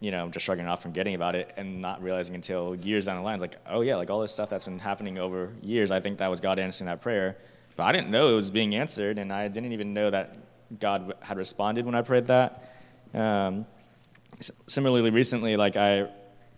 [0.04, 3.16] you know, just shrugging it off, forgetting about it, and not realizing until years down
[3.16, 6.02] the line, like, oh yeah, like all this stuff that's been happening over years, I
[6.02, 7.38] think that was God answering that prayer.
[7.78, 10.36] But I didn't know it was being answered, and I didn't even know that
[10.78, 12.76] God had responded when I prayed that.
[13.14, 13.66] Um,
[14.68, 16.10] similarly, recently, like I,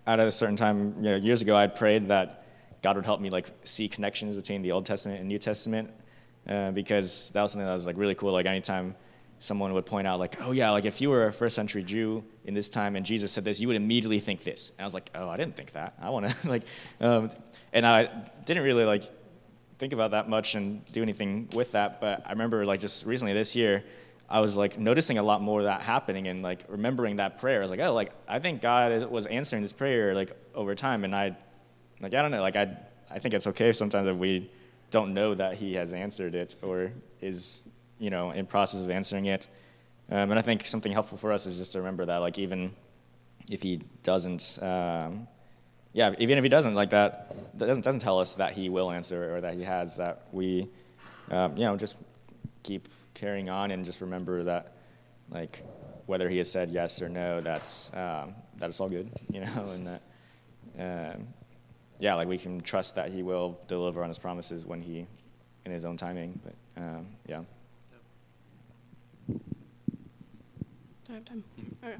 [0.08, 2.46] at a certain time, you know, years ago, I prayed that
[2.82, 5.92] God would help me like see connections between the Old Testament and New Testament,
[6.50, 8.32] uh, because that was something that was like really cool.
[8.32, 8.96] Like anytime
[9.40, 12.24] someone would point out like, oh yeah, like if you were a first century Jew
[12.46, 14.72] in this time and Jesus said this, you would immediately think this.
[14.72, 15.94] And I was like, oh, I didn't think that.
[16.02, 16.64] I want to like,
[17.02, 17.30] um,
[17.74, 18.10] and I
[18.46, 19.04] didn't really like
[19.78, 22.02] think about that much and do anything with that.
[22.02, 23.84] But I remember like just recently this year,
[24.30, 27.60] I was like noticing a lot more of that happening and like remembering that prayer.
[27.60, 31.04] I was like, oh, like I think God was answering this prayer like over time,
[31.04, 31.36] and I,
[32.00, 32.76] like I don't know, like I,
[33.12, 34.50] I think it's okay sometimes if we
[34.90, 37.64] don't know that He has answered it or is
[38.00, 39.48] you know, in process of answering it.
[40.10, 42.74] Um, and I think something helpful for us is just to remember that, like, even
[43.50, 45.28] if he doesn't, um,
[45.94, 48.92] yeah, even if he doesn't, like that, that doesn't, doesn't tell us that he will
[48.92, 50.70] answer or that he has, that we,
[51.32, 51.96] um, you know, just
[52.64, 54.74] keep carrying on and just remember that,
[55.32, 55.64] like,
[56.06, 59.72] whether he has said yes or no, that's, um, that it's all good, you know,
[59.72, 60.02] and that,
[60.78, 61.28] um,
[62.00, 65.08] yeah, like we can trust that he will deliver on his promises when he,
[65.66, 67.42] in his own timing, but um, yeah.
[71.16, 71.44] I have time?
[71.82, 71.96] Okay.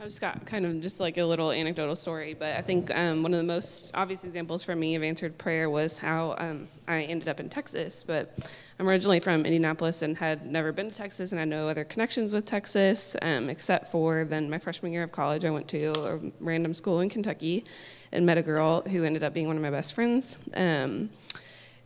[0.00, 3.22] I just got kind of just like a little anecdotal story, but I think um,
[3.22, 7.02] one of the most obvious examples for me of answered prayer was how um, I
[7.02, 8.02] ended up in Texas.
[8.04, 8.36] But
[8.80, 12.34] I'm originally from Indianapolis and had never been to Texas, and had no other connections
[12.34, 16.18] with Texas um, except for then my freshman year of college, I went to a
[16.40, 17.64] random school in Kentucky
[18.10, 20.36] and met a girl who ended up being one of my best friends.
[20.54, 21.10] Um,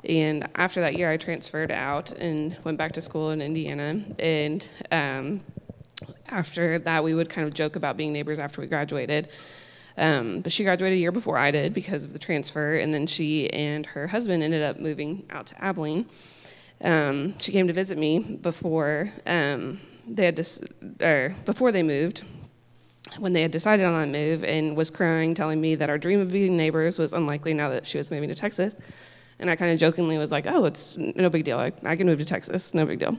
[0.05, 4.03] and after that year, I transferred out and went back to school in Indiana.
[4.19, 5.43] And um,
[6.29, 9.29] after that, we would kind of joke about being neighbors after we graduated.
[9.99, 13.07] Um, but she graduated a year before I did because of the transfer, and then
[13.07, 16.07] she and her husband ended up moving out to Abilene.
[16.83, 20.61] Um, she came to visit me before um, they had dis-
[21.01, 22.25] or before they moved,
[23.19, 26.21] when they had decided on that move, and was crying, telling me that our dream
[26.21, 28.77] of being neighbors was unlikely now that she was moving to Texas.
[29.39, 31.59] And I kind of jokingly was like, "Oh, it's no big deal.
[31.59, 32.75] I, I can move to Texas.
[32.75, 33.19] No big deal."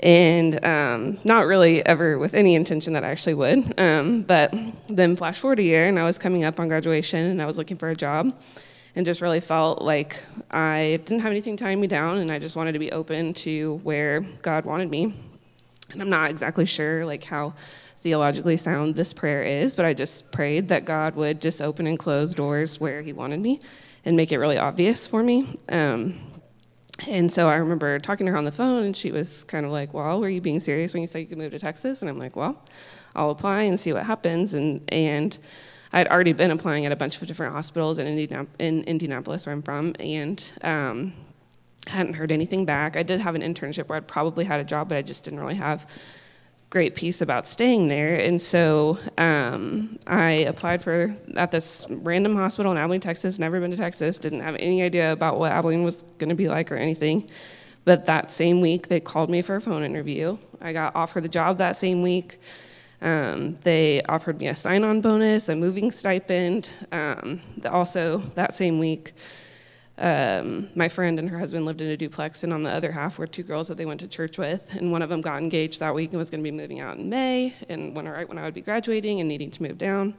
[0.00, 3.78] And um, not really ever with any intention that I actually would.
[3.78, 4.54] Um, but
[4.88, 7.58] then flash forward a year, and I was coming up on graduation, and I was
[7.58, 8.34] looking for a job,
[8.94, 12.56] and just really felt like I didn't have anything tying me down, and I just
[12.56, 15.14] wanted to be open to where God wanted me.
[15.92, 17.54] And I'm not exactly sure like how
[17.98, 21.98] theologically sound this prayer is, but I just prayed that God would just open and
[21.98, 23.60] close doors where He wanted me,
[24.04, 25.58] and make it really obvious for me.
[25.68, 26.20] Um,
[27.06, 29.72] and so I remember talking to her on the phone, and she was kind of
[29.72, 32.08] like, "Well, were you being serious when you said you could move to Texas?" And
[32.10, 32.62] I'm like, "Well,
[33.14, 35.38] I'll apply and see what happens." And and
[35.92, 39.52] I'd already been applying at a bunch of different hospitals in, Indianap- in Indianapolis, where
[39.52, 41.12] I'm from, and um,
[41.86, 42.96] hadn't heard anything back.
[42.96, 45.40] I did have an internship where I'd probably had a job, but I just didn't
[45.40, 45.86] really have
[46.76, 48.16] great peace about staying there.
[48.16, 53.38] And so um, I applied for at this random hospital in Abilene, Texas.
[53.38, 54.18] Never been to Texas.
[54.18, 57.30] Didn't have any idea about what Abilene was going to be like or anything.
[57.86, 60.36] But that same week, they called me for a phone interview.
[60.60, 62.38] I got offered the job that same week.
[63.00, 66.68] Um, they offered me a sign on bonus, a moving stipend.
[66.92, 69.14] Um, also, that same week,
[69.98, 73.18] um, my friend and her husband lived in a duplex, and on the other half
[73.18, 74.74] were two girls that they went to church with.
[74.74, 76.98] And one of them got engaged that week and was going to be moving out
[76.98, 80.14] in May, and when right when I would be graduating and needing to move down.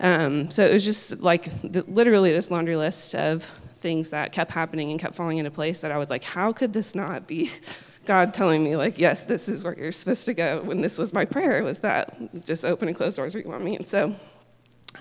[0.00, 3.44] Um, so it was just like the, literally this laundry list of
[3.80, 5.80] things that kept happening and kept falling into place.
[5.80, 7.50] That I was like, how could this not be
[8.04, 10.62] God telling me like, yes, this is where you're supposed to go?
[10.62, 13.64] When this was my prayer, was that just open and close doors where you want
[13.64, 13.76] me.
[13.76, 14.14] And so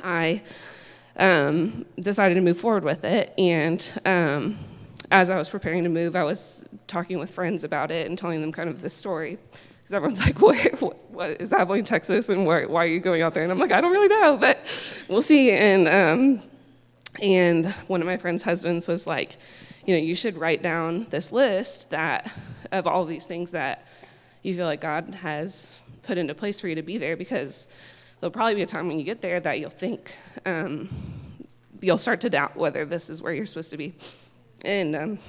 [0.04, 0.42] I
[1.18, 3.34] um, decided to move forward with it.
[3.38, 4.58] And um,
[5.12, 8.42] as I was preparing to move, I was talking with friends about it and telling
[8.42, 9.38] them kind of the story.
[9.52, 13.22] Because everyone's like, what, what, what is Abilene, Texas, and why, why, are you going
[13.22, 13.44] out there?
[13.44, 14.60] And I'm like, I don't really know, but
[15.08, 15.52] we'll see.
[15.52, 16.42] And, um,
[17.22, 19.38] and one of my friend's husbands was like,
[19.86, 22.32] you know, you should write down this list that
[22.72, 23.86] of all these things that
[24.42, 27.68] you feel like God has put into place for you to be there because
[28.24, 30.88] there'll probably be a time when you get there that you'll think um,
[31.82, 33.94] you'll start to doubt whether this is where you're supposed to be.
[34.64, 35.20] And um,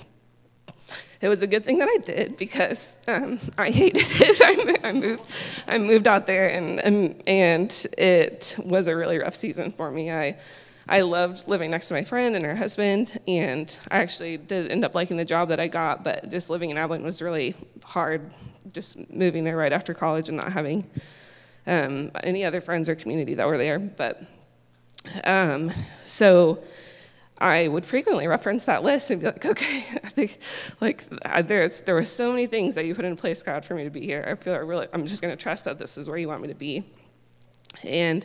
[1.21, 4.81] it was a good thing that I did because um, I hated it.
[4.85, 5.25] I, moved,
[5.67, 10.13] I moved out there, and, and and it was a really rough season for me.
[10.13, 10.39] I
[10.89, 14.85] I loved living next to my friend and her husband, and I actually did end
[14.85, 16.05] up liking the job that I got.
[16.05, 18.31] But just living in Abilene was really hard.
[18.73, 20.89] Just moving there right after college and not having
[21.67, 23.79] um, any other friends or community that were there.
[23.79, 24.23] But
[25.25, 25.73] um,
[26.05, 26.63] so
[27.39, 30.39] I would frequently reference that list and be like, okay, I think
[30.81, 31.05] like
[31.47, 33.91] there's there were so many things that you put in place, God, for me to
[33.91, 34.25] be here.
[34.27, 36.43] I feel I really I'm just going to trust that this is where you want
[36.43, 36.85] me to be.
[37.83, 38.25] And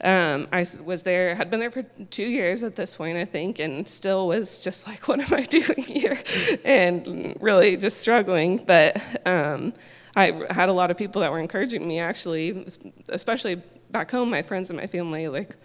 [0.00, 3.58] um, I was there, had been there for two years at this point, I think,
[3.60, 6.18] and still was just like, what am I doing here?
[6.64, 8.64] and really just struggling.
[8.64, 9.72] But um,
[10.16, 12.66] I had a lot of people that were encouraging me, actually,
[13.08, 13.56] especially
[13.90, 15.56] back home, my friends and my family, like,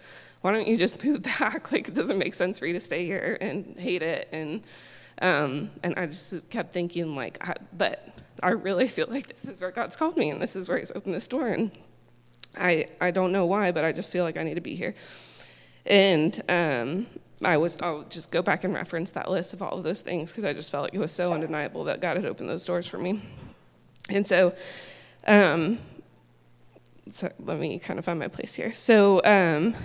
[0.41, 1.71] why don't you just move back?
[1.71, 4.29] Like, it doesn't make sense for you to stay here and hate it.
[4.31, 4.63] And
[5.21, 8.07] um, and I just kept thinking, like, I, but
[8.41, 10.91] I really feel like this is where God's called me, and this is where He's
[10.91, 11.47] opened this door.
[11.47, 11.71] And
[12.57, 14.95] I I don't know why, but I just feel like I need to be here.
[15.85, 17.07] And um,
[17.43, 20.31] I was I'll just go back and reference that list of all of those things
[20.31, 22.87] because I just felt like it was so undeniable that God had opened those doors
[22.87, 23.21] for me.
[24.09, 24.53] And so,
[25.27, 25.79] um,
[27.11, 28.71] so let me kind of find my place here.
[28.71, 29.75] So, um,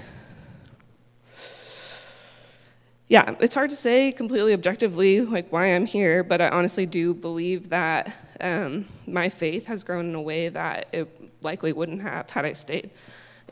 [3.08, 7.12] yeah, it's hard to say completely objectively like why I'm here, but I honestly do
[7.12, 11.08] believe that um, my faith has grown in a way that it
[11.42, 12.90] likely wouldn't have had I stayed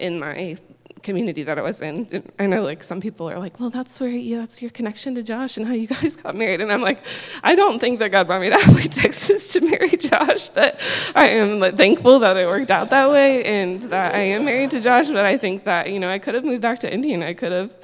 [0.00, 0.56] in my
[1.02, 2.24] community that I was in.
[2.38, 5.56] I know like some people are like, well, that's where that's your connection to Josh
[5.56, 6.60] and how you guys got married.
[6.60, 7.04] And I'm like,
[7.42, 10.80] I don't think that God brought me to Texas to marry Josh, but
[11.14, 14.70] I am like, thankful that it worked out that way and that I am married
[14.72, 15.08] to Josh.
[15.08, 17.34] But I think that, you know, I could have moved back to India and I
[17.34, 17.74] could have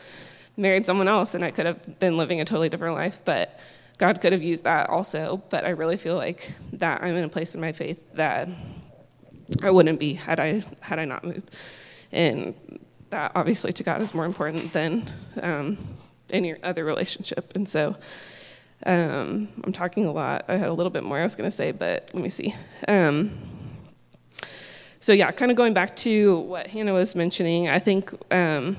[0.56, 3.20] married someone else and I could have been living a totally different life.
[3.24, 3.58] But
[3.98, 5.42] God could have used that also.
[5.50, 8.48] But I really feel like that I'm in a place in my faith that
[9.62, 11.56] I wouldn't be had I had I not moved.
[12.12, 12.54] And
[13.10, 15.10] that obviously to God is more important than
[15.42, 15.78] um,
[16.30, 17.54] any other relationship.
[17.56, 17.96] And so
[18.86, 20.44] um, I'm talking a lot.
[20.48, 22.54] I had a little bit more I was going to say, but let me see.
[22.86, 23.36] Um,
[25.00, 28.76] so yeah, kind of going back to what Hannah was mentioning, I think um,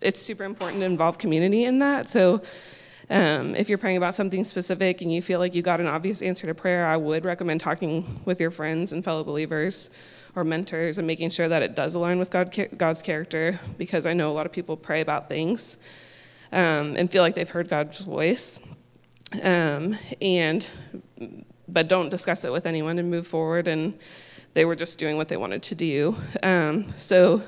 [0.00, 2.08] it's super important to involve community in that.
[2.08, 2.42] So
[3.10, 6.22] um, if you're praying about something specific and you feel like you got an obvious
[6.22, 9.90] answer to prayer, I would recommend talking with your friends and fellow believers
[10.36, 14.12] or mentors and making sure that it does align with God, God's character because I
[14.12, 15.78] know a lot of people pray about things
[16.52, 18.60] um, and feel like they've heard God's voice.
[19.42, 20.68] Um, and
[21.66, 23.98] but don't discuss it with anyone and move forward and
[24.54, 26.16] they were just doing what they wanted to do.
[26.42, 27.42] Um, so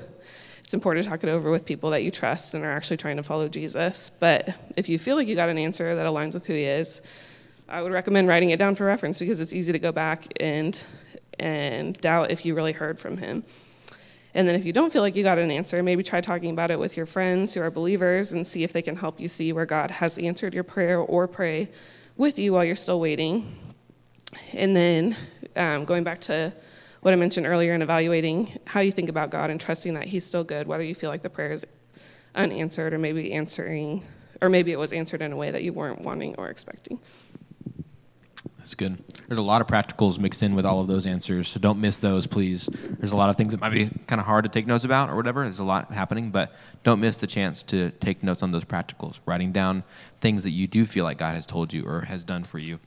[0.59, 3.17] it's important to talk it over with people that you trust and are actually trying
[3.17, 4.11] to follow Jesus.
[4.19, 7.01] But if you feel like you got an answer that aligns with who he is,
[7.67, 10.83] I would recommend writing it down for reference because it's easy to go back and
[11.39, 13.43] and doubt if you really heard from him.
[14.33, 16.69] And then if you don't feel like you got an answer, maybe try talking about
[16.69, 19.51] it with your friends who are believers and see if they can help you see
[19.53, 21.69] where God has answered your prayer or pray
[22.15, 23.55] with you while you're still waiting.
[24.53, 25.15] And then
[25.55, 26.53] um, going back to
[27.01, 30.25] what I mentioned earlier in evaluating how you think about God and trusting that He's
[30.25, 31.65] still good, whether you feel like the prayer is
[32.35, 34.03] unanswered or maybe answering,
[34.41, 36.99] or maybe it was answered in a way that you weren't wanting or expecting.
[38.69, 39.03] That's good.
[39.27, 41.97] There's a lot of practicals mixed in with all of those answers, so don't miss
[41.97, 42.69] those, please.
[42.71, 45.09] There's a lot of things that might be kind of hard to take notes about
[45.09, 45.43] or whatever.
[45.43, 46.53] There's a lot happening, but
[46.83, 49.83] don't miss the chance to take notes on those practicals, writing down
[50.21, 52.79] things that you do feel like God has told you or has done for you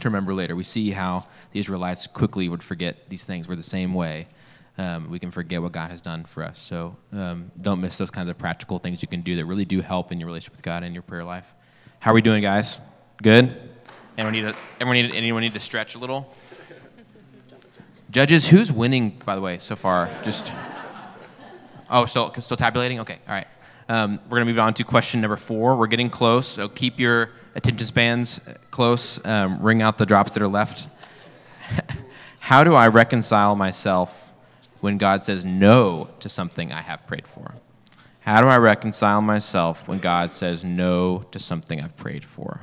[0.00, 0.56] to remember later.
[0.56, 3.46] We see how the Israelites quickly would forget these things.
[3.46, 4.26] We're the same way.
[4.78, 6.58] Um, we can forget what God has done for us.
[6.58, 9.80] So um, don't miss those kinds of practical things you can do that really do
[9.80, 11.54] help in your relationship with God and your prayer life.
[12.00, 12.80] How are we doing, guys?
[13.22, 13.73] Good.
[14.16, 16.32] Anyone need to, everyone need, anyone need to stretch a little?
[18.10, 20.08] Judges, who's winning, by the way, so far?
[20.22, 20.52] Just
[21.90, 23.00] oh, still still tabulating.
[23.00, 23.48] Okay, all right.
[23.88, 25.76] Um, we're gonna move on to question number four.
[25.76, 28.40] We're getting close, so keep your attention spans
[28.70, 29.24] close.
[29.26, 30.88] Um, ring out the drops that are left.
[32.38, 34.32] How do I reconcile myself
[34.80, 37.56] when God says no to something I have prayed for?
[38.20, 42.60] How do I reconcile myself when God says no to something I've prayed for?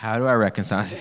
[0.00, 0.86] How do I reconcile?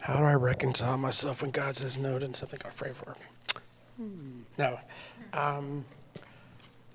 [0.00, 3.14] How do I reconcile myself when God says no to something I pray for?
[4.58, 4.80] No.
[5.32, 5.84] Um,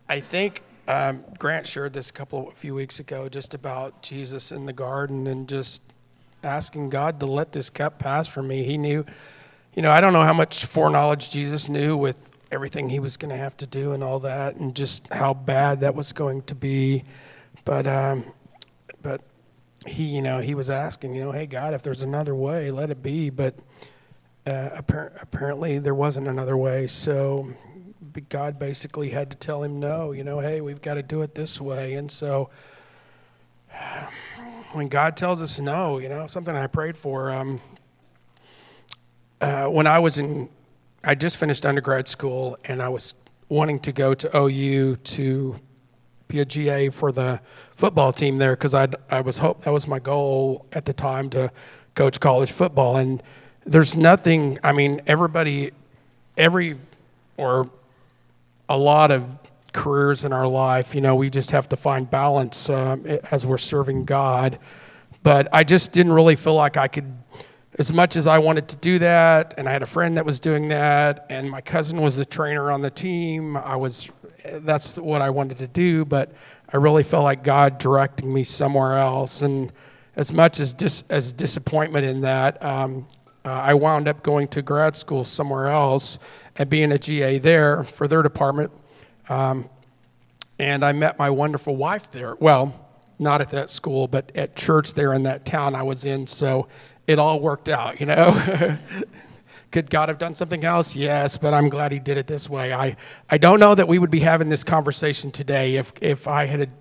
[0.09, 4.51] I think um, Grant shared this a couple, a few weeks ago, just about Jesus
[4.51, 5.83] in the garden and just
[6.43, 8.63] asking God to let this cup pass from me.
[8.63, 9.05] He knew,
[9.73, 13.29] you know, I don't know how much foreknowledge Jesus knew with everything he was going
[13.29, 16.55] to have to do and all that, and just how bad that was going to
[16.55, 17.03] be.
[17.63, 18.25] But, um,
[19.01, 19.21] but
[19.85, 22.89] he, you know, he was asking, you know, hey God, if there's another way, let
[22.89, 23.29] it be.
[23.29, 23.55] But
[24.45, 26.87] uh, appar- apparently there wasn't another way.
[26.87, 27.53] So
[28.29, 30.11] God basically had to tell him no.
[30.11, 31.93] You know, hey, we've got to do it this way.
[31.95, 32.49] And so
[34.71, 37.31] when God tells us no, you know, something I prayed for.
[37.31, 37.61] Um,
[39.41, 40.49] uh, when I was in
[41.07, 43.13] I just finished undergrad school and I was
[43.47, 45.59] wanting to go to OU to
[46.27, 47.41] be a GA for the
[47.75, 51.29] football team there because I I was hope that was my goal at the time
[51.29, 51.51] to
[51.93, 52.97] coach college football.
[52.97, 53.21] And
[53.67, 55.71] there's nothing I mean everybody
[56.37, 56.79] every
[57.37, 57.69] or
[58.67, 59.37] a lot of
[59.73, 63.59] careers in our life you know we just have to find balance um, as we're
[63.59, 64.57] serving God.
[65.21, 67.13] But I just didn't really feel like I could
[67.77, 70.39] as much as I wanted to do that, and I had a friend that was
[70.39, 74.09] doing that, and my cousin was the trainer on the team, I was
[74.51, 76.31] that's what I wanted to do, but
[76.71, 79.41] I really felt like God directing me somewhere else.
[79.41, 79.71] And
[80.15, 83.07] as much as dis, as disappointment in that, um,
[83.43, 86.17] uh, I wound up going to grad school somewhere else
[86.55, 88.71] and being a GA there for their department.
[89.29, 89.69] Um,
[90.57, 92.35] and I met my wonderful wife there.
[92.35, 92.73] Well,
[93.19, 96.27] not at that school, but at church there in that town I was in.
[96.27, 96.67] So
[97.07, 98.77] it all worked out, you know.
[99.71, 100.95] Could God have done something else?
[100.95, 102.73] Yes, but I'm glad He did it this way.
[102.73, 102.95] I,
[103.29, 106.71] I don't know that we would be having this conversation today if, if I had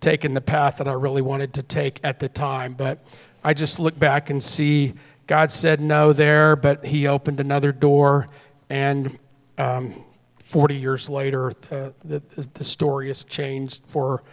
[0.00, 2.74] taken the path that I really wanted to take at the time.
[2.74, 2.98] But
[3.44, 4.94] I just look back and see
[5.26, 8.28] God said no there, but He opened another door.
[8.68, 9.18] And
[9.58, 10.04] um,
[10.46, 12.20] 40 years later, the, the,
[12.54, 14.24] the story has changed for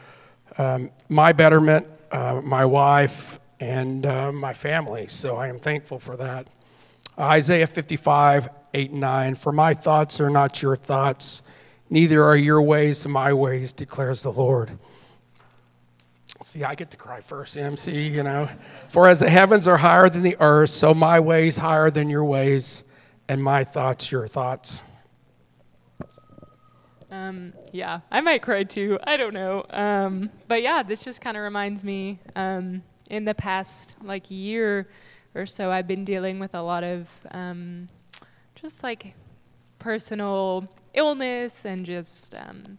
[0.57, 5.07] um, my betterment, uh, my wife, and uh, my family.
[5.07, 6.47] So I am thankful for that.
[7.19, 9.35] Isaiah 55, 8 and 9.
[9.35, 11.41] For my thoughts are not your thoughts,
[11.89, 14.77] neither are your ways my ways, declares the Lord.
[16.43, 18.47] See, I get to cry first, MC, you know.
[18.89, 22.23] For as the heavens are higher than the earth, so my ways higher than your
[22.23, 22.83] ways,
[23.27, 24.81] and my thoughts your thoughts.
[27.09, 28.99] Um, yeah, I might cry too.
[29.05, 29.65] I don't know.
[29.71, 34.87] Um, but yeah, this just kind of reminds me um, in the past like year
[35.35, 37.89] or so, I've been dealing with a lot of um,
[38.55, 39.13] just like
[39.79, 42.77] personal illness and just um,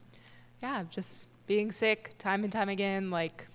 [0.63, 3.11] yeah, just being sick time and time again.
[3.11, 3.47] Like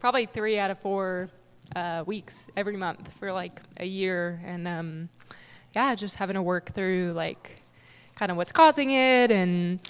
[0.00, 1.30] probably three out of four
[1.74, 5.08] uh, weeks every month for like a year, and um,
[5.74, 7.62] yeah, just having to work through like
[8.14, 9.80] kind of what's causing it and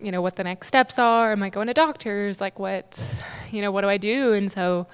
[0.00, 1.30] you know what the next steps are.
[1.30, 2.40] Am i going to doctors?
[2.40, 4.32] Like what you know what do i do?
[4.32, 4.88] And so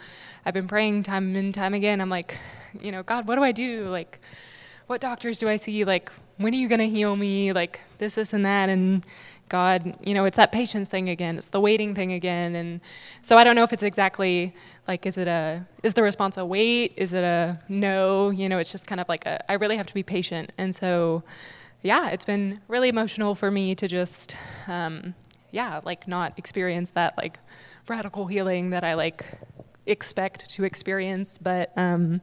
[0.45, 2.01] I've been praying time and time again.
[2.01, 2.37] I'm like,
[2.81, 3.89] you know, God, what do I do?
[3.89, 4.21] Like,
[4.87, 5.85] what doctors do I see?
[5.85, 7.53] Like, when are you going to heal me?
[7.53, 8.69] Like, this, this, and that.
[8.69, 9.05] And
[9.49, 11.39] God, you know, it's that patience thing again.
[11.39, 12.55] It's the waiting thing again.
[12.55, 12.81] And
[13.23, 14.55] so I don't know if it's exactly
[14.87, 16.93] like, is it a, is the response a wait?
[16.97, 18.31] Is it a no?
[18.31, 20.53] You know, it's just kind of like a, I really have to be patient.
[20.57, 21.23] And so,
[21.83, 24.35] yeah, it's been really emotional for me to just,
[24.67, 25.15] um,
[25.51, 27.39] yeah, like not experience that like
[27.89, 29.25] radical healing that I like
[29.89, 31.39] expect to experience.
[31.39, 32.21] But um,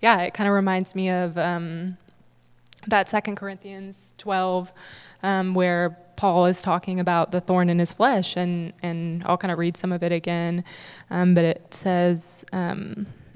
[0.00, 1.96] yeah, it kind of reminds me of um,
[2.86, 4.72] that Second Corinthians 12,
[5.22, 9.52] um, where Paul is talking about the thorn in his flesh, and and I'll kind
[9.52, 10.64] of read some of it again.
[11.10, 12.44] Um, but it says.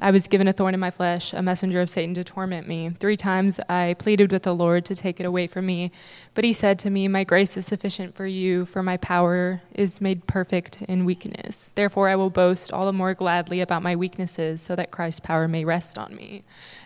[0.01, 2.91] I was given a thorn in my flesh, a messenger of Satan to torment me.
[3.01, 5.91] Three times I pleaded with the Lord to take it away from me.
[6.35, 10.01] But he said to me, My grace is sufficient for you, for my power is
[10.01, 11.73] made perfect in weakness.
[11.75, 15.49] Therefore, I will boast all the more gladly about my weaknesses, so that Christ's power
[15.49, 16.45] may rest on me.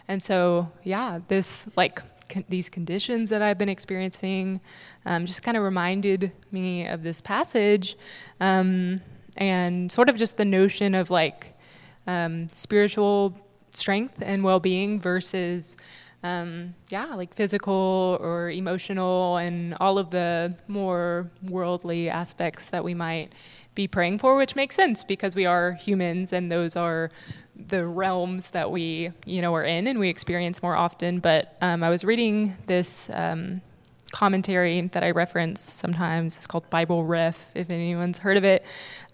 [0.08, 2.00] And so, yeah, this, like,
[2.48, 4.62] these conditions that I've been experiencing
[5.04, 7.94] um, just kind of reminded me of this passage
[8.40, 9.02] um,
[9.36, 11.52] and sort of just the notion of, like,
[12.06, 13.36] um, spiritual
[13.70, 15.76] strength and well being versus
[16.24, 22.94] um, yeah, like physical or emotional, and all of the more worldly aspects that we
[22.94, 23.32] might
[23.74, 27.10] be praying for, which makes sense because we are humans and those are
[27.56, 31.18] the realms that we, you know, are in and we experience more often.
[31.18, 33.62] But um, I was reading this um,
[34.12, 36.36] commentary that I reference sometimes.
[36.36, 38.64] It's called Bible Ref, if anyone's heard of it.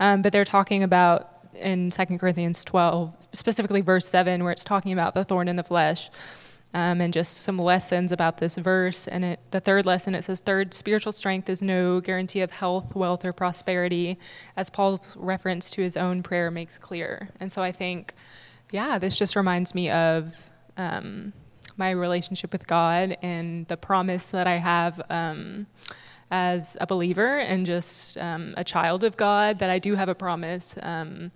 [0.00, 4.92] Um, but they're talking about in 2 Corinthians 12, specifically verse 7, where it's talking
[4.92, 6.10] about the thorn in the flesh
[6.74, 9.08] um, and just some lessons about this verse.
[9.08, 12.94] And it, the third lesson, it says, Third, spiritual strength is no guarantee of health,
[12.94, 14.18] wealth, or prosperity,
[14.56, 17.30] as Paul's reference to his own prayer makes clear.
[17.40, 18.14] And so I think,
[18.70, 21.32] yeah, this just reminds me of um,
[21.76, 25.00] my relationship with God and the promise that I have.
[25.08, 25.66] Um,
[26.30, 30.14] as a believer and just um, a child of God, that I do have a
[30.14, 31.30] promise um,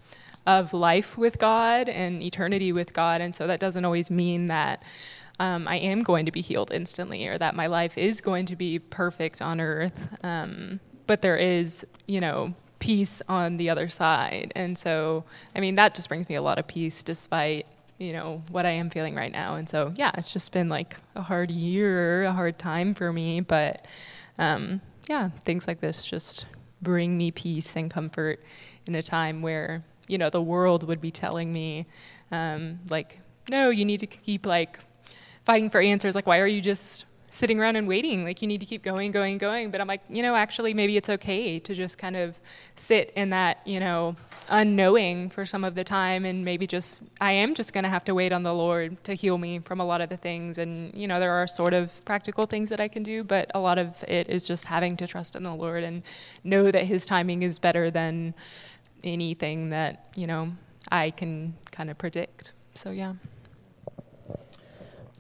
[0.47, 3.21] of life with God and eternity with God.
[3.21, 4.83] And so that doesn't always mean that
[5.39, 8.57] um, I am going to be healed instantly or that my life is going to
[8.57, 10.17] be perfect on earth.
[10.23, 14.53] Um, but there is, you know, peace on the other side.
[14.55, 15.25] And so,
[15.55, 17.67] I mean, that just brings me a lot of peace despite,
[17.99, 19.55] you know, what I am feeling right now.
[19.55, 23.41] And so, yeah, it's just been like a hard year, a hard time for me.
[23.41, 23.85] But
[24.43, 26.47] um, yeah, things like this just
[26.81, 28.43] bring me peace and comfort
[28.87, 31.87] in a time where, you know, the world would be telling me,
[32.33, 34.81] um, like, no, you need to keep like
[35.45, 36.17] fighting for answers.
[36.17, 38.25] Like why are you just sitting around and waiting.
[38.25, 39.71] Like you need to keep going going going.
[39.71, 42.39] But i'm like you know actually maybe it's okay to just kind of
[42.77, 44.17] sit in that you know
[44.49, 46.25] unknowing for some of the time.
[46.25, 49.15] And maybe just i am just going to have to wait on the lord to
[49.15, 50.59] heal me from a lot of the things.
[50.59, 53.59] And you know there are sort of practical things that i can do but a
[53.59, 56.03] lot of it is just having to trust in the lord and
[56.45, 58.35] know that his timing is better than
[59.03, 60.53] anything that you know
[60.91, 62.53] i can kind of predict.
[62.75, 63.15] So yeah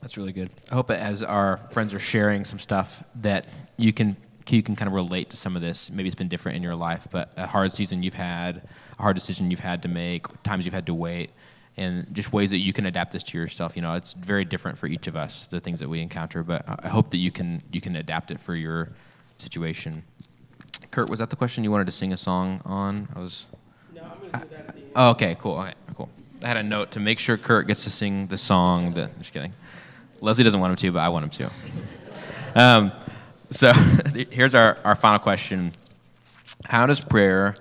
[0.02, 0.50] that's really good.
[0.70, 3.46] I hope as our friends are sharing some stuff that
[3.76, 4.16] you can
[4.48, 5.90] you can kind of relate to some of this.
[5.90, 9.14] Maybe it's been different in your life, but a hard season you've had, a hard
[9.14, 11.30] decision you've had to make, times you've had to wait,
[11.76, 13.76] and just ways that you can adapt this to yourself.
[13.76, 16.42] You know, it's very different for each of us, the things that we encounter.
[16.42, 18.90] But I hope that you can you can adapt it for your
[19.38, 20.02] situation.
[20.90, 23.08] Kurt, was that the question you wanted to sing a song on?
[23.14, 23.46] I was.
[23.94, 24.90] No, I'm going to do that at the end.
[24.96, 25.58] Oh, okay, cool.
[25.58, 26.10] Okay, cool.
[26.42, 28.94] I had a note to make sure Kurt gets to sing the song.
[28.94, 29.52] That just kidding.
[30.22, 31.50] Leslie doesn't want him to, but I want him
[32.54, 32.60] to.
[32.60, 32.92] Um,
[33.50, 33.72] so
[34.30, 35.72] here's our, our final question
[36.64, 37.56] How does prayer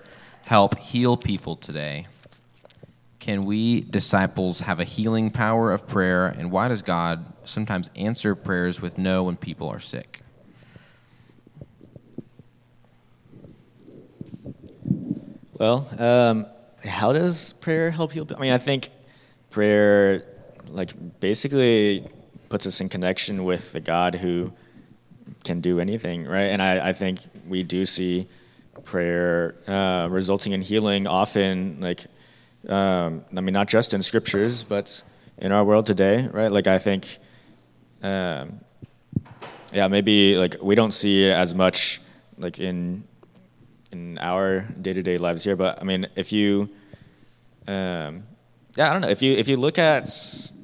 [0.45, 2.05] help heal people today?
[3.19, 8.35] Can we disciples have a healing power of prayer, and why does God sometimes answer
[8.35, 10.21] prayers with no when people are sick?
[15.53, 16.45] Well, um,
[16.87, 18.27] how does prayer help heal?
[18.35, 18.89] I mean, I think
[19.49, 20.25] prayer,
[20.69, 22.07] like, basically
[22.51, 24.51] puts us in connection with the God who
[25.45, 26.51] can do anything, right?
[26.53, 28.27] And I, I think we do see
[28.83, 32.05] prayer uh, resulting in healing often, like,
[32.67, 35.01] um, I mean, not just in scriptures, but
[35.37, 36.51] in our world today, right?
[36.51, 37.19] Like, I think,
[38.03, 38.59] um,
[39.71, 42.01] yeah, maybe like we don't see as much
[42.37, 43.05] like in
[43.93, 46.69] in our day to day lives here, but I mean, if you,
[47.67, 48.23] um,
[48.75, 50.09] yeah, I don't know, if you if you look at,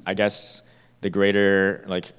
[0.04, 0.62] I guess
[1.00, 2.12] the greater like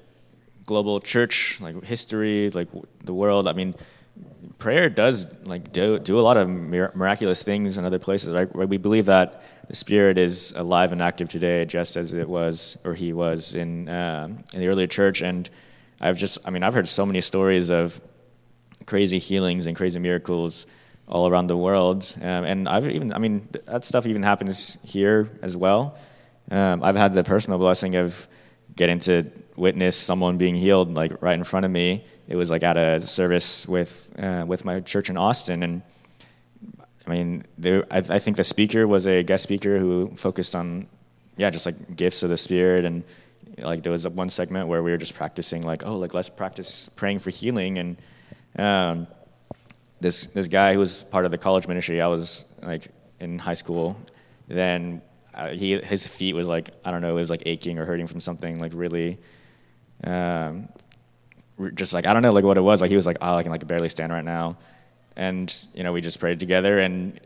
[0.66, 2.68] global church like history like
[3.04, 3.48] the world.
[3.48, 3.74] I mean
[4.58, 8.54] prayer does like do, do a lot of miraculous things in other places right?
[8.54, 12.94] We believe that the spirit is alive and active today just as it was or
[12.94, 15.22] he was in um, in the earlier church.
[15.22, 15.48] And
[16.00, 18.00] i've just i mean i've heard so many stories of
[18.86, 20.66] crazy healings and crazy miracles
[21.06, 22.14] all around the world.
[22.20, 25.96] Um, and i've even i mean that stuff even happens here as well.
[26.50, 28.28] Um, i've had the personal blessing of
[28.80, 32.02] getting to witness someone being healed like right in front of me.
[32.28, 35.82] It was like at a service with uh, with my church in Austin, and
[37.06, 40.86] I mean, there, I, I, think the speaker was a guest speaker who focused on
[41.36, 43.04] yeah, just like gifts of the Spirit, and
[43.58, 46.88] like there was one segment where we were just practicing like oh like let's practice
[46.96, 47.96] praying for healing, and
[48.56, 49.06] um,
[50.00, 53.58] this this guy who was part of the college ministry, I was like in high
[53.62, 53.94] school,
[54.48, 55.02] then
[55.52, 58.20] he his feet was like I don't know, it was like aching or hurting from
[58.20, 59.18] something like really,
[60.04, 60.68] um,
[61.74, 62.80] just like I don't know like what it was.
[62.80, 64.56] Like he was like oh I can like barely stand right now,
[65.16, 67.20] and you know we just prayed together and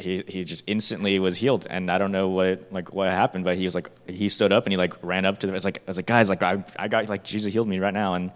[0.00, 1.66] he he just instantly was healed.
[1.68, 4.64] And I don't know what like what happened but he was like he stood up
[4.64, 6.64] and he like ran up to the it's like I was like guys like I
[6.78, 8.14] I got like Jesus healed me right now.
[8.14, 8.32] And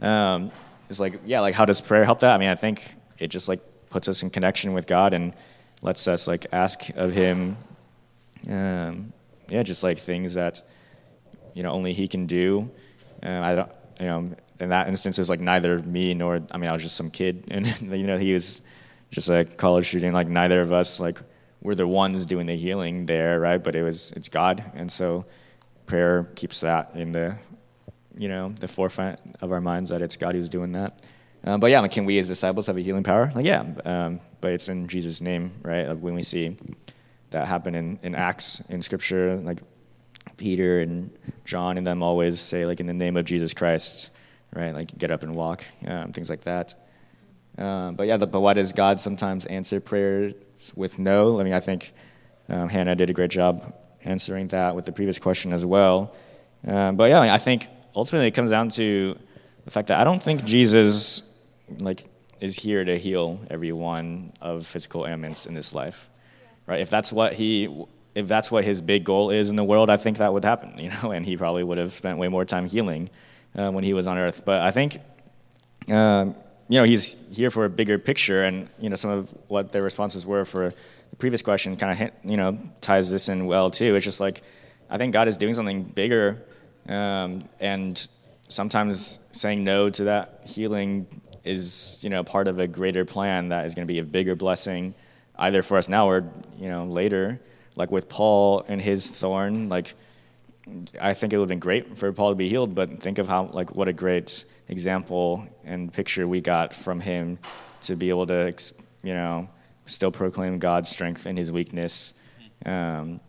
[0.00, 0.50] um,
[0.90, 2.34] it's like yeah like how does prayer help that?
[2.34, 2.82] I mean I think
[3.18, 3.60] it just like
[3.90, 5.34] puts us in connection with God and
[5.82, 7.56] lets us like ask of him
[8.48, 9.12] um,
[9.48, 10.62] yeah, just like things that
[11.54, 12.70] you know only he can do,
[13.22, 14.30] And I don't, you know,
[14.60, 17.10] in that instance, it was like neither me nor, I mean, I was just some
[17.10, 17.44] kid.
[17.50, 18.62] And, you know, he was
[19.10, 20.14] just a college student.
[20.14, 21.18] Like, neither of us, like,
[21.62, 23.62] were the ones doing the healing there, right?
[23.62, 24.64] But it was, it's God.
[24.74, 25.24] And so
[25.86, 27.36] prayer keeps that in the,
[28.16, 31.02] you know, the forefront of our minds that it's God who's doing that.
[31.44, 33.30] Um, but yeah, like, can we as disciples have a healing power?
[33.34, 35.88] Like, yeah, um, but it's in Jesus' name, right?
[35.88, 36.56] Like when we see
[37.34, 39.60] that happen in, in Acts in Scripture, like
[40.36, 41.10] Peter and
[41.44, 44.10] John and them always say, like, in the name of Jesus Christ,
[44.52, 44.72] right?
[44.72, 46.74] Like, get up and walk, um, things like that.
[47.58, 50.34] Um, but yeah, the, but why does God sometimes answer prayers
[50.74, 51.40] with no?
[51.40, 51.92] I mean, I think
[52.48, 56.14] um, Hannah did a great job answering that with the previous question as well.
[56.66, 59.18] Um, but yeah, I think ultimately it comes down to
[59.64, 61.22] the fact that I don't think Jesus
[61.78, 62.04] like
[62.40, 66.10] is here to heal every one of physical ailments in this life,
[66.66, 66.80] right?
[66.80, 67.84] If that's what he,
[68.14, 70.78] if that's what his big goal is in the world, I think that would happen,
[70.78, 73.10] you know, and he probably would have spent way more time healing
[73.54, 74.44] uh, when he was on earth.
[74.44, 74.98] But I think,
[75.90, 76.34] um,
[76.68, 79.82] you know, he's here for a bigger picture, and you know, some of what their
[79.82, 80.72] responses were for
[81.10, 83.94] the previous question kind of, you know, ties this in well too.
[83.94, 84.42] It's just like,
[84.88, 86.42] I think God is doing something bigger,
[86.88, 88.06] um, and
[88.48, 91.06] sometimes saying no to that healing
[91.44, 94.34] is you know part of a greater plan that is going to be a bigger
[94.34, 94.94] blessing
[95.38, 96.24] either for us now or
[96.58, 97.40] you know later
[97.76, 99.94] like with paul and his thorn like
[101.00, 103.28] i think it would have been great for paul to be healed but think of
[103.28, 107.38] how like what a great example and picture we got from him
[107.80, 108.52] to be able to
[109.02, 109.48] you know
[109.86, 112.14] still proclaim god's strength in his weakness
[112.64, 113.20] um,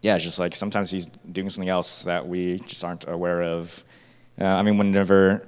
[0.00, 3.84] yeah it's just like sometimes he's doing something else that we just aren't aware of
[4.40, 5.46] uh, i mean whenever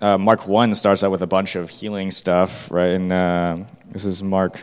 [0.00, 2.90] uh, Mark 1 starts out with a bunch of healing stuff, right?
[2.90, 3.56] And uh,
[3.90, 4.62] this is Mark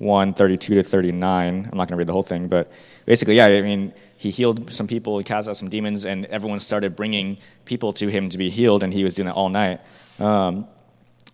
[0.00, 1.68] 1, 32 to 39.
[1.70, 2.72] I'm not going to read the whole thing, but
[3.04, 6.58] basically, yeah, I mean, he healed some people, he cast out some demons, and everyone
[6.58, 9.80] started bringing people to him to be healed, and he was doing it all night.
[10.18, 10.66] Um,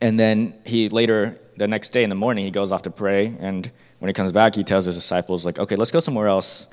[0.01, 3.37] and then he later, the next day in the morning, he goes off to pray,
[3.39, 6.69] and when he comes back, he tells his disciples, like, okay, let's go somewhere else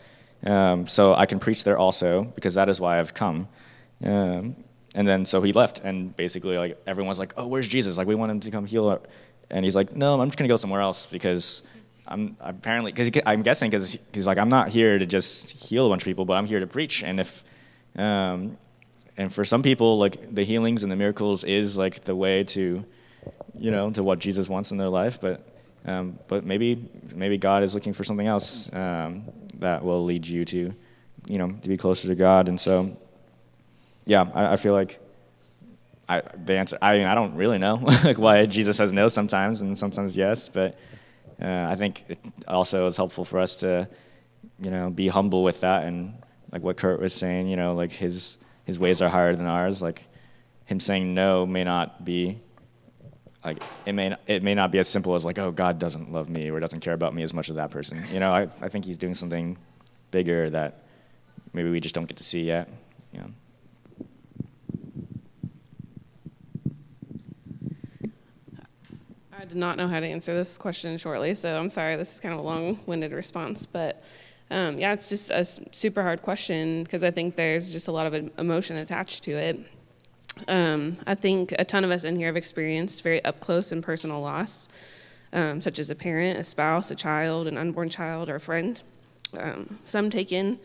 [0.46, 3.48] um, so I can preach there also, because that is why I've come.
[4.04, 4.56] Um,
[4.96, 7.98] and then so he left, and basically like everyone's like, "Oh, where's Jesus?
[7.98, 9.02] Like we want him to come heal."
[9.50, 11.64] And he's like, "No, I'm just gonna go somewhere else because
[12.08, 15.90] I'm apparently because I'm guessing because he's like I'm not here to just heal a
[15.90, 17.04] bunch of people, but I'm here to preach.
[17.04, 17.44] And if
[17.96, 18.58] um,
[19.18, 22.84] and for some people, like the healings and the miracles is like the way to
[23.58, 25.50] you know to what Jesus wants in their life, but.
[25.86, 29.26] Um, but maybe maybe God is looking for something else um,
[29.56, 30.74] that will lead you to,
[31.28, 32.48] you know, to be closer to God.
[32.48, 32.96] And so
[34.06, 35.00] yeah, I, I feel like
[36.08, 36.78] I, the answer.
[36.82, 40.50] I mean, I don't really know like why Jesus says no sometimes and sometimes yes,
[40.50, 40.78] but
[41.44, 43.90] uh, I think it also is helpful for us to,
[44.60, 46.14] you know, be humble with that and
[46.52, 47.48] like what Kurt was saying.
[47.48, 49.82] You know, like his his ways are higher than ours.
[49.82, 50.08] Like
[50.66, 52.40] him saying no may not be
[53.44, 56.30] like it may it may not be as simple as like oh God doesn't love
[56.30, 58.08] me or doesn't care about me as much as that person.
[58.12, 59.58] You know, I I think he's doing something
[60.12, 60.84] bigger that
[61.52, 62.70] maybe we just don't get to see yet.
[63.12, 63.28] Yeah.
[69.44, 71.98] I did not know how to answer this question shortly, so I'm sorry.
[71.98, 74.02] This is kind of a long-winded response, but
[74.50, 78.06] um, yeah, it's just a super hard question because I think there's just a lot
[78.06, 79.60] of emotion attached to it.
[80.48, 83.84] Um, I think a ton of us in here have experienced very up close and
[83.84, 84.70] personal loss,
[85.34, 88.80] um, such as a parent, a spouse, a child, an unborn child, or a friend.
[89.38, 90.58] Um, some taken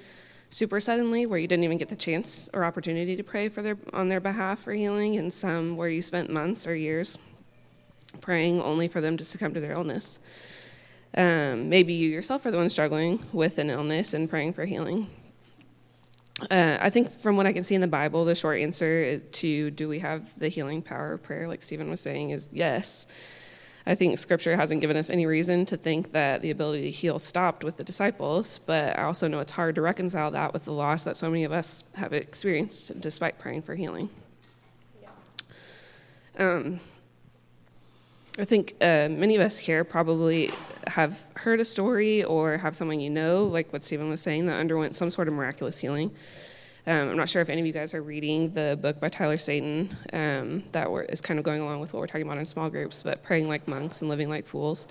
[0.51, 3.77] super suddenly, where you didn't even get the chance or opportunity to pray for their
[3.93, 7.19] on their behalf for healing, and some where you spent months or years
[8.21, 10.21] praying only for them to succumb to their illness.
[11.17, 15.09] Um, maybe you yourself are the one struggling with an illness and praying for healing.
[16.51, 19.71] Uh, I think from what I can see in the Bible, the short answer to
[19.71, 23.07] do we have the healing power of prayer, like Steven was saying, is yes.
[23.87, 27.19] I think scripture hasn't given us any reason to think that the ability to heal
[27.19, 30.73] stopped with the disciples, but I also know it's hard to reconcile that with the
[30.73, 34.11] loss that so many of us have experienced despite praying for healing.
[35.01, 35.09] Yeah.
[36.39, 36.81] Um,
[38.41, 40.53] I think uh, many of us here probably
[40.87, 44.61] have heard a story or have someone you know, like what Steven was saying, that
[44.61, 46.13] underwent some sort of miraculous healing.
[46.87, 49.39] Um, I'm not sure if any of you guys are reading the book by Tyler
[49.39, 52.71] Staton um, that is kind of going along with what we're talking about in small
[52.71, 54.87] groups, but praying like monks and living like fools.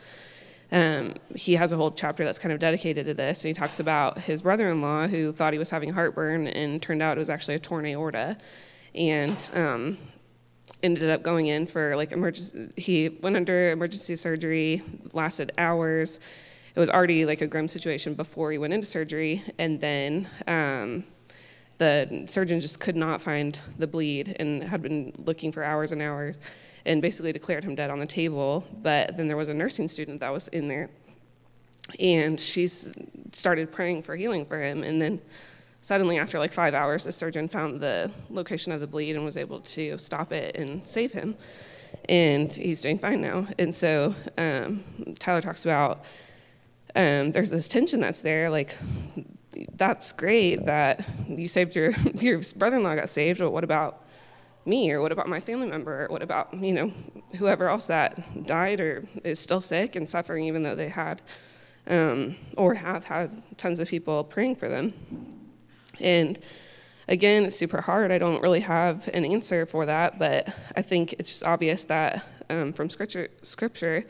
[0.69, 3.79] Um, he has a whole chapter that's kind of dedicated to this, and he talks
[3.79, 7.55] about his brother-in-law who thought he was having heartburn, and turned out it was actually
[7.55, 8.35] a torn aorta.
[8.93, 9.97] And um,
[10.83, 12.69] ended up going in for like emergency.
[12.77, 14.81] He went under emergency surgery,
[15.13, 16.19] lasted hours.
[16.75, 21.03] It was already like a grim situation before he went into surgery, and then um,
[21.79, 26.01] the surgeon just could not find the bleed and had been looking for hours and
[26.01, 26.37] hours
[26.85, 28.63] and basically declared him dead on the table.
[28.81, 30.89] But then there was a nursing student that was in there
[31.99, 34.83] and she started praying for healing for him.
[34.83, 35.21] And then
[35.87, 39.37] suddenly, after like five hours, the surgeon found the location of the bleed and was
[39.37, 41.33] able to stop it and save him.
[42.09, 43.47] And he's doing fine now.
[43.57, 44.83] And so um,
[45.17, 46.03] Tyler talks about
[46.93, 48.49] um, there's this tension that's there.
[48.49, 48.77] Like,
[49.77, 54.03] that's great that you saved your your brother-in-law got saved, but what about
[54.65, 56.91] me or what about my family member or what about you know
[57.37, 61.21] whoever else that died or is still sick and suffering even though they had
[61.87, 64.91] um, or have had tons of people praying for them
[65.99, 66.39] and
[67.07, 71.13] again it's super hard i don't really have an answer for that but i think
[71.13, 74.05] it's just obvious that um, from scripture scripture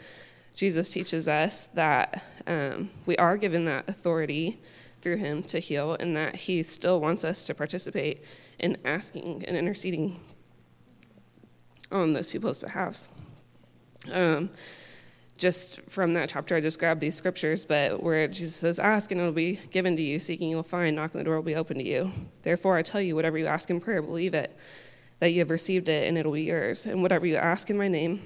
[0.56, 4.60] jesus teaches us that um, we are given that authority
[5.02, 8.24] through him to heal, and that he still wants us to participate
[8.60, 10.20] in asking and interceding
[11.92, 13.10] on those people's behalfs.
[14.12, 14.50] Um,
[15.38, 19.22] just from that chapter, I just grabbed these scriptures, but where Jesus says, Ask and
[19.22, 21.56] it will be given to you, seeking you will find, knocking the door will be
[21.56, 22.12] open to you.
[22.44, 24.56] Therefore, I tell you, whatever you ask in prayer, believe it,
[25.20, 26.86] that you have received it, and it will be yours.
[26.86, 28.22] And whatever you ask in my name,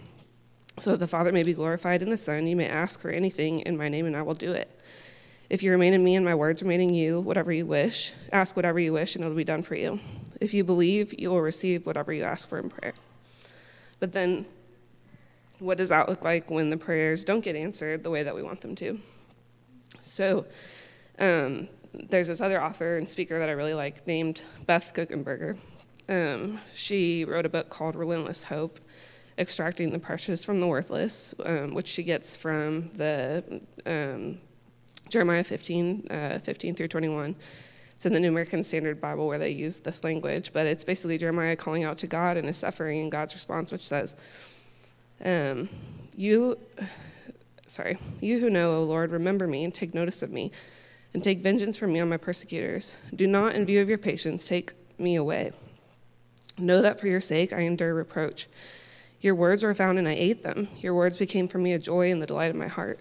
[0.79, 3.59] so that the Father may be glorified in the Son, you may ask for anything
[3.61, 4.79] in my name, and I will do it.
[5.51, 8.55] If you remain in me and my words remain in you, whatever you wish, ask
[8.55, 9.99] whatever you wish and it'll be done for you.
[10.39, 12.93] If you believe, you will receive whatever you ask for in prayer.
[13.99, 14.45] But then,
[15.61, 18.41] what does that look like when the prayers don't get answered the way that we
[18.41, 18.99] want them to?
[20.01, 20.45] So,
[21.19, 25.57] um, there's this other author and speaker that I really like named Beth Guckenberger.
[26.09, 28.79] Um, she wrote a book called Relentless Hope
[29.37, 34.39] Extracting the Precious from the Worthless, um, which she gets from the um,
[35.09, 37.35] Jeremiah 15, uh, 15 through 21.
[37.91, 41.19] It's in the New American Standard Bible where they use this language, but it's basically
[41.19, 44.15] Jeremiah calling out to God and his suffering and God's response, which says,
[45.23, 45.69] um,
[46.15, 46.57] You,
[47.67, 50.51] sorry, you who know, O Lord, remember me and take notice of me,
[51.13, 52.95] and take vengeance from me on my persecutors.
[53.15, 55.51] Do not, in view of your patience, take me away.
[56.57, 58.47] Know that for your sake I endure reproach.
[59.19, 60.67] Your words were found and I ate them.
[60.79, 62.99] Your words became for me a joy and the delight of my heart.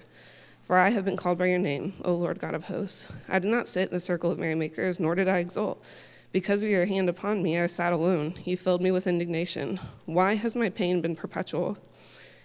[0.67, 3.09] For I have been called by your name, O Lord God of hosts.
[3.29, 5.85] I did not sit in the circle of merrymakers, nor did I exult.
[6.31, 8.35] Because of your hand upon me, I sat alone.
[8.45, 9.81] You filled me with indignation.
[10.05, 11.77] Why has my pain been perpetual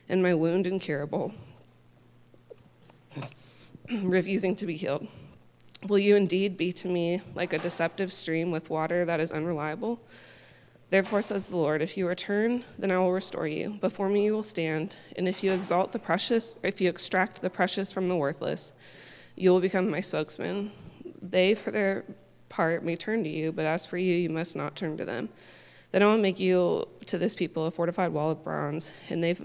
[0.09, 1.33] and my wound incurable,
[4.01, 5.07] refusing to be healed?
[5.87, 9.99] Will you indeed be to me like a deceptive stream with water that is unreliable?
[10.89, 13.71] Therefore, says the Lord, if you return, then I will restore you.
[13.81, 17.49] Before me you will stand, and if you exalt the precious, if you extract the
[17.49, 18.73] precious from the worthless,
[19.35, 20.71] you will become my spokesman.
[21.21, 22.05] They, for their
[22.49, 25.29] part, may turn to you, but as for you, you must not turn to them.
[25.91, 29.35] Then I will make you to this people a fortified wall of bronze, and they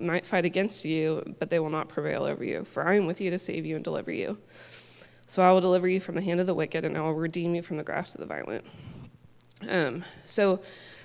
[0.00, 2.64] might fight against you, but they will not prevail over you.
[2.64, 4.38] For I am with you to save you and deliver you.
[5.26, 7.54] So I will deliver you from the hand of the wicked, and I will redeem
[7.54, 8.64] you from the grasp of the violent.
[9.68, 10.60] Um, so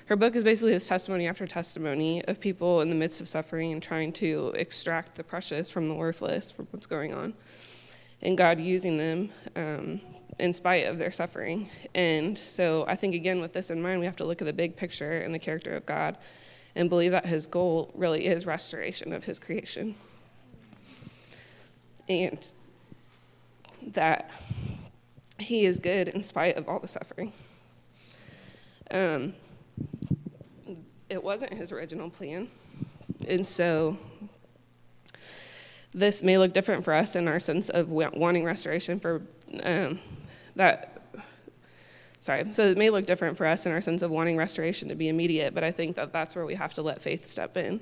[0.05, 3.71] her book is basically this testimony after testimony of people in the midst of suffering
[3.71, 7.33] and trying to extract the precious from the worthless from what's going on.
[8.21, 10.01] And God using them um,
[10.37, 11.69] in spite of their suffering.
[11.95, 14.53] And so I think, again, with this in mind, we have to look at the
[14.53, 16.17] big picture and the character of God
[16.75, 19.95] and believe that his goal really is restoration of his creation.
[22.07, 22.51] And
[23.87, 24.31] that
[25.39, 27.33] he is good in spite of all the suffering.
[28.89, 29.33] Um,
[31.09, 32.49] it wasn't his original plan.
[33.27, 33.97] And so
[35.93, 39.21] this may look different for us in our sense of wanting restoration for
[39.63, 39.99] um,
[40.55, 40.90] that.
[42.21, 44.95] Sorry, so it may look different for us in our sense of wanting restoration to
[44.95, 47.79] be immediate, but I think that that's where we have to let faith step in.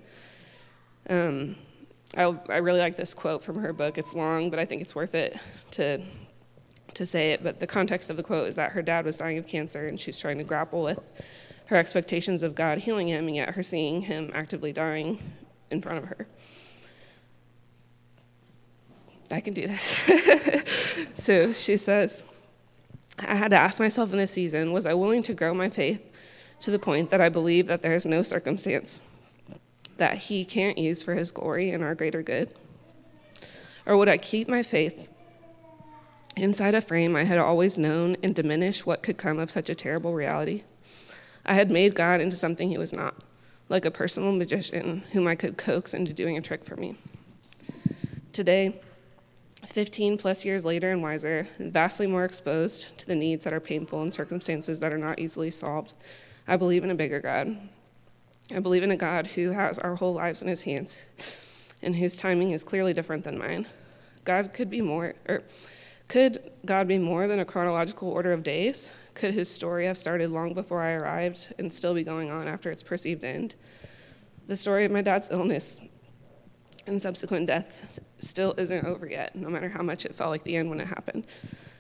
[1.10, 1.58] Um,
[2.16, 3.98] I, I really like this quote from her book.
[3.98, 5.38] It's long, but I think it's worth it
[5.72, 6.02] to
[6.96, 9.38] to say it, but the context of the quote is that her dad was dying
[9.38, 11.00] of cancer and she's trying to grapple with
[11.68, 15.20] her expectations of God healing him and yet her seeing him actively dying
[15.70, 16.28] in front of her.
[19.32, 20.10] I can do this.
[21.14, 22.24] so she says,
[23.28, 26.01] I had to ask myself in this season was I willing to grow my faith
[26.61, 29.01] to the point that I believe that there is no circumstance
[29.97, 32.53] that He can't use for His glory and our greater good?
[33.86, 35.09] Or would I keep my faith
[36.39, 39.76] Inside a frame, I had always known and diminished what could come of such a
[39.76, 40.63] terrible reality.
[41.45, 43.15] I had made God into something he was not,
[43.67, 46.95] like a personal magician whom I could coax into doing a trick for me.
[48.32, 48.80] Today,
[49.66, 54.01] 15 plus years later and wiser, vastly more exposed to the needs that are painful
[54.01, 55.93] and circumstances that are not easily solved,
[56.47, 57.57] I believe in a bigger God.
[58.55, 61.05] I believe in a God who has our whole lives in his hands
[61.82, 63.68] and whose timing is clearly different than mine.
[64.26, 65.41] God could be more, or
[66.07, 68.91] could God be more than a chronological order of days?
[69.14, 72.72] Could his story have started long before I arrived and still be going on after
[72.72, 73.55] its perceived end?
[74.47, 75.86] The story of my dad's illness
[76.90, 80.56] and subsequent death still isn't over yet, no matter how much it felt like the
[80.56, 81.26] end when it happened.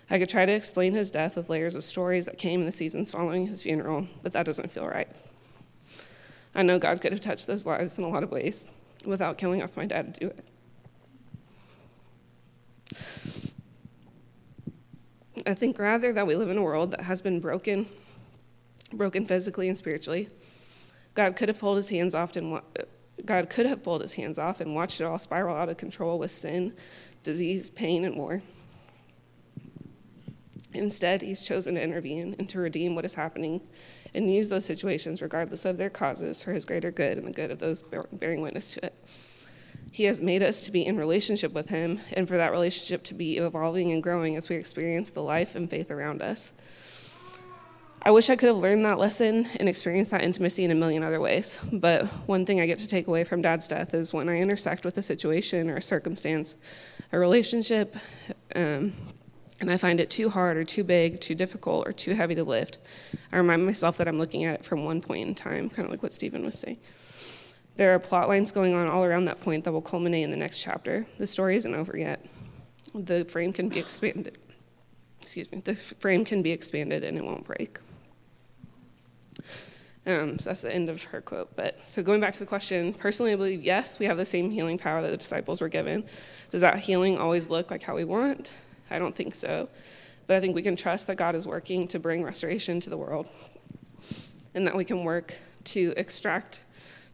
[0.09, 2.71] I could try to explain his death with layers of stories that came in the
[2.71, 5.07] seasons following his funeral, but that doesn't feel right.
[6.55, 8.71] I know God could have touched those lives in a lot of ways
[9.05, 10.49] without killing off my dad to do it.
[15.45, 17.85] I think rather that we live in a world that has been broken,
[18.91, 20.27] broken physically and spiritually.
[21.13, 22.59] God could have pulled his hands off and
[23.25, 26.19] God could have pulled his hands off and watched it all spiral out of control
[26.19, 26.73] with sin,
[27.23, 28.41] disease, pain, and more.
[30.73, 33.59] Instead, he's chosen to intervene and to redeem what is happening
[34.13, 37.51] and use those situations, regardless of their causes, for his greater good and the good
[37.51, 38.95] of those bearing witness to it.
[39.91, 43.15] He has made us to be in relationship with him and for that relationship to
[43.15, 46.51] be evolving and growing as we experience the life and faith around us.
[48.01, 51.03] I wish I could have learned that lesson and experienced that intimacy in a million
[51.03, 51.59] other ways.
[51.71, 54.85] But one thing I get to take away from dad's death is when I intersect
[54.85, 56.55] with a situation or a circumstance,
[57.11, 57.97] a relationship,
[58.55, 58.93] um,
[59.59, 62.45] and I find it too hard or too big, too difficult, or too heavy to
[62.45, 62.77] lift,
[63.33, 65.91] I remind myself that I'm looking at it from one point in time, kind of
[65.91, 66.77] like what Steven was saying.
[67.75, 70.37] There are plot lines going on all around that point that will culminate in the
[70.37, 71.05] next chapter.
[71.17, 72.25] The story isn't over yet.
[72.95, 74.37] The frame can be expanded.
[75.21, 75.59] Excuse me.
[75.59, 77.79] The frame can be expanded and it won't break.
[80.09, 81.55] Um, so that's the end of her quote.
[81.55, 84.49] But so going back to the question, personally, I believe yes, we have the same
[84.49, 86.03] healing power that the disciples were given.
[86.49, 88.49] Does that healing always look like how we want?
[88.89, 89.69] I don't think so.
[90.25, 92.97] But I think we can trust that God is working to bring restoration to the
[92.97, 93.29] world
[94.55, 95.35] and that we can work
[95.65, 96.63] to extract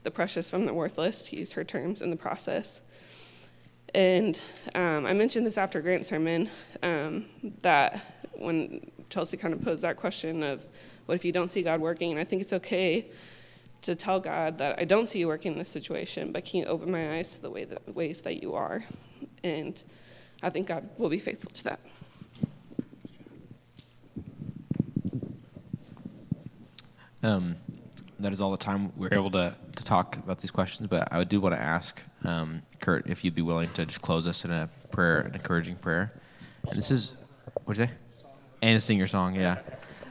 [0.03, 2.81] the precious from the worthless, to use her terms, in the process.
[3.93, 4.41] And
[4.73, 6.49] um, I mentioned this after Grant's sermon
[6.83, 7.25] um,
[7.61, 10.65] that when Chelsea kind of posed that question of
[11.05, 13.07] what if you don't see God working, and I think it's okay
[13.83, 16.65] to tell God that I don't see you working in this situation, but can you
[16.65, 18.83] open my eyes to the way that, ways that you are?
[19.43, 19.81] And
[20.41, 21.79] I think God will be faithful to that.
[27.21, 27.55] Um,
[28.19, 31.23] that is all the time we're able to, to talk about these questions, but I
[31.23, 34.51] do want to ask um, Kurt if you'd be willing to just close us in
[34.51, 36.13] a prayer, an encouraging prayer.
[36.67, 37.13] And this is,
[37.65, 37.91] what'd you say?
[38.61, 39.59] And sing your song, yeah.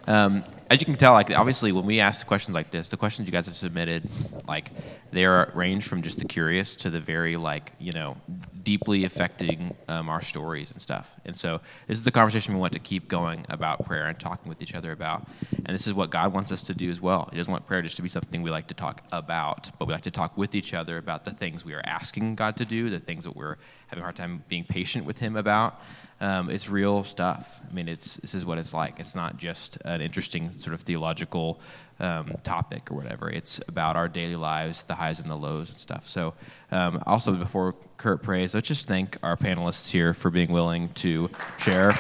[0.07, 3.27] Um, as you can tell, like obviously, when we ask questions like this, the questions
[3.27, 4.09] you guys have submitted,
[4.49, 4.71] like
[5.13, 8.17] they are range from just the curious to the very like you know
[8.65, 11.11] deeply affecting um, our stories and stuff.
[11.25, 14.49] And so this is the conversation we want to keep going about prayer and talking
[14.49, 15.29] with each other about.
[15.67, 17.29] And this is what God wants us to do as well.
[17.31, 19.93] He doesn't want prayer just to be something we like to talk about, but we
[19.93, 22.89] like to talk with each other about the things we are asking God to do,
[22.89, 23.57] the things that we're
[23.89, 25.81] having a hard time being patient with Him about.
[26.21, 27.61] Um, it's real stuff.
[27.69, 28.99] I mean, it's this is what it's like.
[28.99, 31.61] It's not just an interesting sort of theological
[32.01, 33.31] um, topic or whatever.
[33.31, 36.09] It's about our daily lives, the highs and the lows and stuff.
[36.09, 36.35] So,
[36.71, 41.31] um, also before Kurt prays, let's just thank our panelists here for being willing to
[41.59, 41.93] share.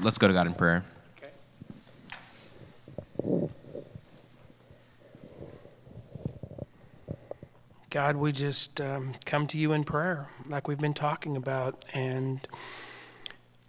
[0.00, 0.84] Let's go to God in prayer.
[7.92, 11.84] God, we just um, come to you in prayer, like we've been talking about.
[11.92, 12.40] And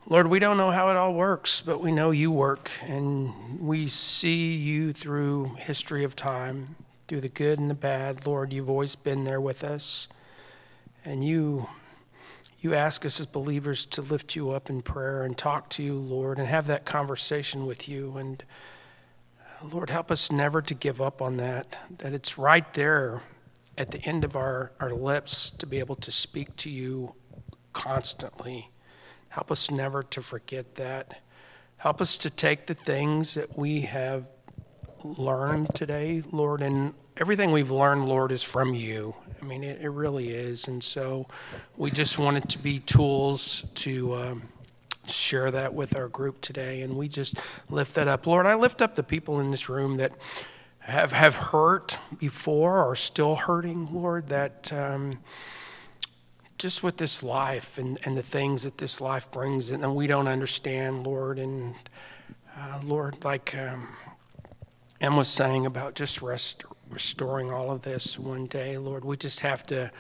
[0.08, 3.88] Lord, we don't know how it all works, but we know you work, and we
[3.88, 6.78] see you through history of time,
[7.10, 8.26] through the good and the bad.
[8.26, 10.08] Lord, you've always been there with us,
[11.04, 11.68] and you.
[12.62, 15.96] You ask us as believers to lift you up in prayer and talk to you,
[15.96, 18.16] Lord, and have that conversation with you.
[18.16, 18.42] And
[19.62, 23.22] Lord, help us never to give up on that, that it's right there
[23.78, 27.16] at the end of our, our lips to be able to speak to you
[27.74, 28.70] constantly.
[29.30, 31.22] Help us never to forget that.
[31.78, 34.30] Help us to take the things that we have
[35.04, 39.16] learned today, Lord, and everything we've learned, Lord, is from you.
[39.42, 40.68] I mean, it, it really is.
[40.68, 41.28] And so
[41.76, 44.44] we just want it to be tools to um,
[45.08, 46.82] share that with our group today.
[46.82, 47.38] And we just
[47.70, 48.26] lift that up.
[48.26, 50.14] Lord, I lift up the people in this room that
[50.84, 55.20] have, have hurt before or still hurting, Lord, that um,
[56.58, 60.08] just with this life and, and the things that this life brings in, and we
[60.08, 61.40] don't understand, Lord.
[61.40, 61.76] And
[62.58, 63.90] uh, Lord, like um,
[65.00, 69.06] Em was saying about just rest, restoring all of this one day, Lord.
[69.06, 69.92] We just have to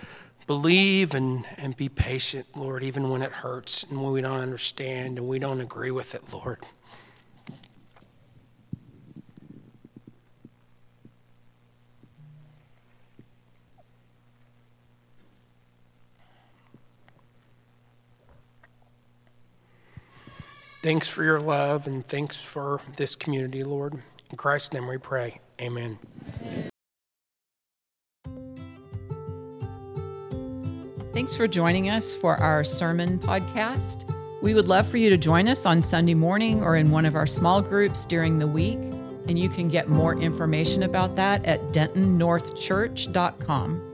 [0.47, 5.17] believe and, and be patient, Lord, even when it hurts and when we don't understand
[5.17, 6.59] and we don't agree with it, Lord.
[20.84, 24.03] Thanks for your love and thanks for this community, Lord.
[24.29, 25.39] In Christ's name we pray.
[25.61, 25.97] Amen.
[31.13, 34.13] Thanks for joining us for our sermon podcast.
[34.41, 37.15] We would love for you to join us on Sunday morning or in one of
[37.15, 38.79] our small groups during the week.
[39.29, 43.92] And you can get more information about that at dentonnorthchurch.com.